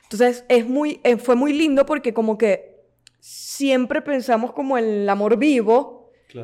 [0.04, 2.76] Entonces, es muy, eh, fue muy lindo porque como que
[3.18, 5.95] siempre pensamos como en el amor vivo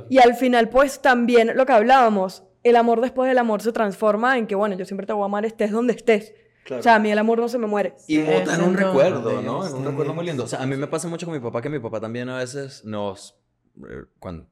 [0.08, 4.38] y al final, pues también lo que hablábamos, el amor después del amor se transforma
[4.38, 6.34] en que, bueno, yo siempre te voy a amar estés donde estés.
[6.70, 7.94] O sea, a mí el amor no se me muere.
[8.06, 9.66] Y muta en un recuerdo, ¿no?
[9.66, 10.44] En un recuerdo muy lindo.
[10.44, 12.38] O sea, a mí me pasa mucho con mi papá que mi papá también a
[12.38, 13.36] veces nos...
[13.78, 14.46] eh, Cuando,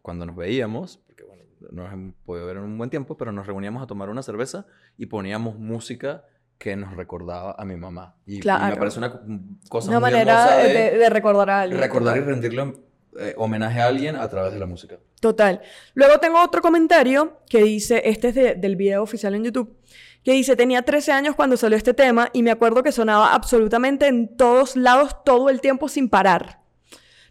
[0.00, 3.30] cuando nos veíamos, porque bueno, no nos hemos podido ver en un buen tiempo, pero
[3.30, 4.64] nos reuníamos a tomar una cerveza
[4.96, 6.24] y poníamos música
[6.56, 8.16] que nos recordaba a mi mamá.
[8.26, 8.66] Y, y Claro.
[8.66, 9.20] me parece una co-
[9.68, 11.80] cosa Una muy manera hermosa de, de- de recordar a alguien.
[11.80, 12.74] recordar y rendirle
[13.18, 14.96] eh, homenaje a alguien a través de la música.
[15.20, 15.60] Total.
[15.94, 19.76] Luego tengo otro comentario que dice, este es de- del video oficial en YouTube,
[20.22, 24.06] que dice, tenía 13 años cuando salió este tema y me acuerdo que sonaba absolutamente
[24.06, 26.60] en todos lados todo el tiempo sin parar.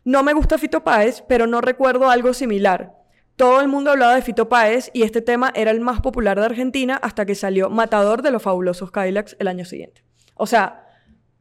[0.05, 2.93] No me gusta Fito Páez, pero no recuerdo algo similar.
[3.35, 6.45] Todo el mundo hablaba de Fito Páez y este tema era el más popular de
[6.45, 10.03] Argentina hasta que salió Matador de los fabulosos Cadillacs el año siguiente.
[10.35, 10.85] O sea,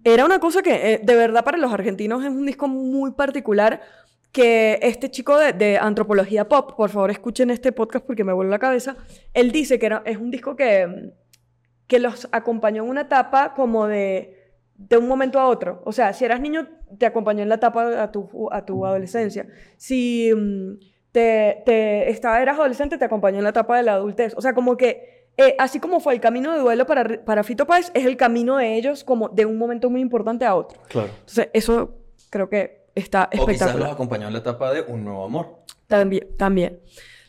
[0.04, 3.82] era una cosa que eh, de verdad para los argentinos es un disco muy particular
[4.32, 8.50] que este chico de, de antropología pop, por favor escuchen este podcast porque me vuelve
[8.50, 8.96] la cabeza,
[9.34, 11.12] él dice que era- es un disco que,
[11.86, 14.38] que los acompañó en una etapa como de,
[14.74, 15.82] de un momento a otro.
[15.84, 16.66] O sea, si eras niño,
[16.98, 19.46] te acompañó en la etapa a tu, a tu adolescencia.
[19.76, 20.78] Si mm,
[21.12, 24.32] te, te estaba, eras adolescente, te acompañó en la etapa de la adultez.
[24.36, 27.66] O sea, como que, eh, así como fue el camino de duelo para, para Fito
[27.66, 30.80] Páez, es el camino de ellos como de un momento muy importante a otro.
[30.88, 31.10] Claro.
[31.20, 31.98] Entonces, eso
[32.30, 33.78] creo que está O quizás espectacular.
[33.88, 35.58] los acompañó en la etapa de un nuevo amor.
[35.86, 36.80] También, también.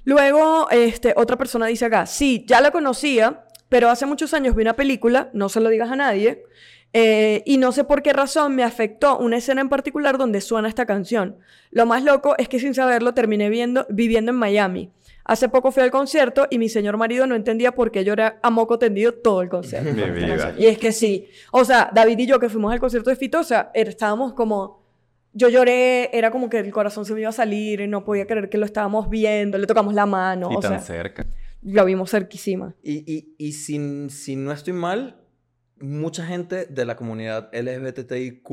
[0.05, 4.61] Luego, este, otra persona dice acá, sí, ya la conocía, pero hace muchos años vi
[4.63, 6.43] una película, no se lo digas a nadie,
[6.91, 10.67] eh, y no sé por qué razón me afectó una escena en particular donde suena
[10.67, 11.37] esta canción.
[11.71, 14.91] Lo más loco es que sin saberlo terminé viendo, viviendo en Miami.
[15.25, 18.49] Hace poco fui al concierto y mi señor marido no entendía por qué lloré a
[18.49, 19.89] moco tendido todo el concierto.
[19.93, 20.53] Mi vida.
[20.57, 21.29] Y es que sí.
[21.51, 24.33] O sea, David y yo que fuimos al concierto de Fito, o sea, er- estábamos
[24.33, 24.82] como...
[25.33, 28.27] Yo lloré, era como que el corazón se me iba a salir, y no podía
[28.27, 31.25] creer que lo estábamos viendo, le tocamos la mano, y o tan sea, cerca.
[31.63, 32.75] lo vimos cerquísima.
[32.83, 35.21] Y, y, y si, si no estoy mal,
[35.79, 38.43] mucha gente de la comunidad LGBTIQ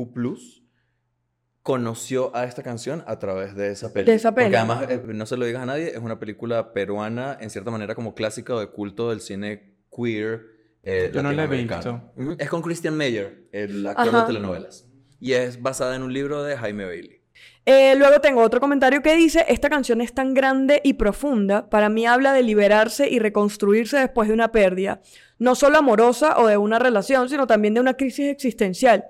[1.61, 4.05] conoció a esta canción a través de esa peli.
[4.07, 4.45] De esa peli.
[4.45, 7.69] Porque además, eh, no se lo digas a nadie, es una película peruana, en cierta
[7.69, 10.41] manera como clásica o de culto del cine queer.
[10.83, 11.67] eh, Yo no la he.
[12.15, 12.35] Ujú.
[12.39, 14.21] Es con Christian Meyer, el actor Ajá.
[14.21, 14.87] de telenovelas.
[15.21, 17.21] Y es basada en un libro de Jaime Bailey.
[17.65, 21.89] Eh, luego tengo otro comentario que dice, esta canción es tan grande y profunda, para
[21.89, 24.99] mí habla de liberarse y reconstruirse después de una pérdida,
[25.37, 29.05] no solo amorosa o de una relación, sino también de una crisis existencial.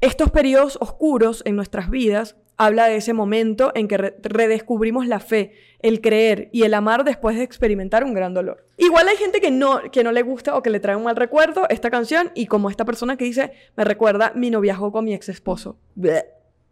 [0.00, 5.18] Estos periodos oscuros en nuestras vidas habla de ese momento en que re- redescubrimos la
[5.20, 8.64] fe, el creer y el amar después de experimentar un gran dolor.
[8.76, 11.16] Igual hay gente que no, que no le gusta o que le trae un mal
[11.16, 15.14] recuerdo esta canción y como esta persona que dice, me recuerda mi noviazgo con mi
[15.14, 15.76] ex esposo.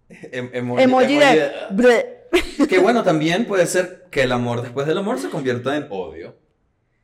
[0.09, 2.23] Em- emoji, Emoji de...
[2.69, 6.35] Que bueno, también puede ser que el amor después del amor se convierta en odio.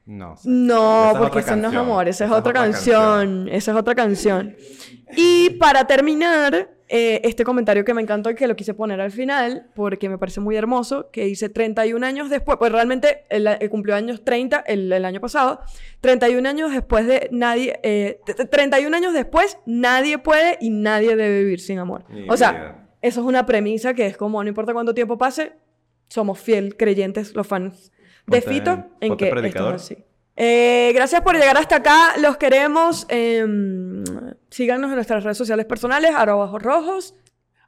[0.06, 0.36] No.
[0.38, 0.48] sé.
[0.48, 1.84] No, Esa es porque otra son los canción.
[1.84, 4.56] amores, esa es Esa otra canción, esa es otra canción.
[5.16, 9.10] Y para terminar, eh, este comentario que me encantó y que lo quise poner al
[9.10, 13.70] final, porque me parece muy hermoso, que dice 31 años después, pues realmente el, el
[13.70, 15.60] cumplió años 30 el, el año pasado,
[16.00, 21.14] 31 años después de nadie, eh, t- t- 31 años después, nadie puede y nadie
[21.16, 22.04] debe vivir sin amor.
[22.08, 22.88] Mi O sea, vida.
[23.02, 25.52] eso es una premisa que es como, no importa cuánto tiempo pase,
[26.08, 27.92] somos fiel creyentes los fans
[28.26, 28.70] de Fito
[29.00, 30.04] en ponte que esto es así.
[30.40, 33.06] Eh, gracias por llegar hasta acá, los queremos.
[33.08, 34.04] em,
[34.50, 37.14] síganos en nuestras redes sociales personales, arroba ojos rojos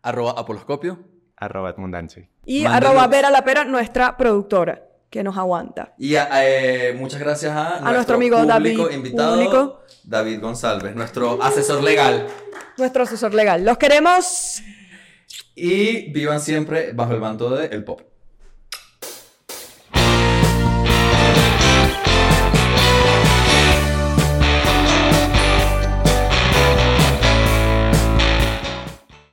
[0.03, 1.01] Arroba apoloscopio.
[1.37, 2.29] Arroba Edmundanchi.
[2.47, 5.95] y Mándenos- arroba Vera la Pera, nuestra productora, que nos aguanta.
[5.99, 9.81] Y eh, muchas gracias a, nuestro amigo público David, invitado, público.
[10.05, 12.29] David González, nuestro asesor legal.
[12.79, 13.65] Nuestro asesor legal.
[13.65, 14.63] Los queremos.
[15.57, 18.03] Y vivan siempre bajo el manto de El Pop.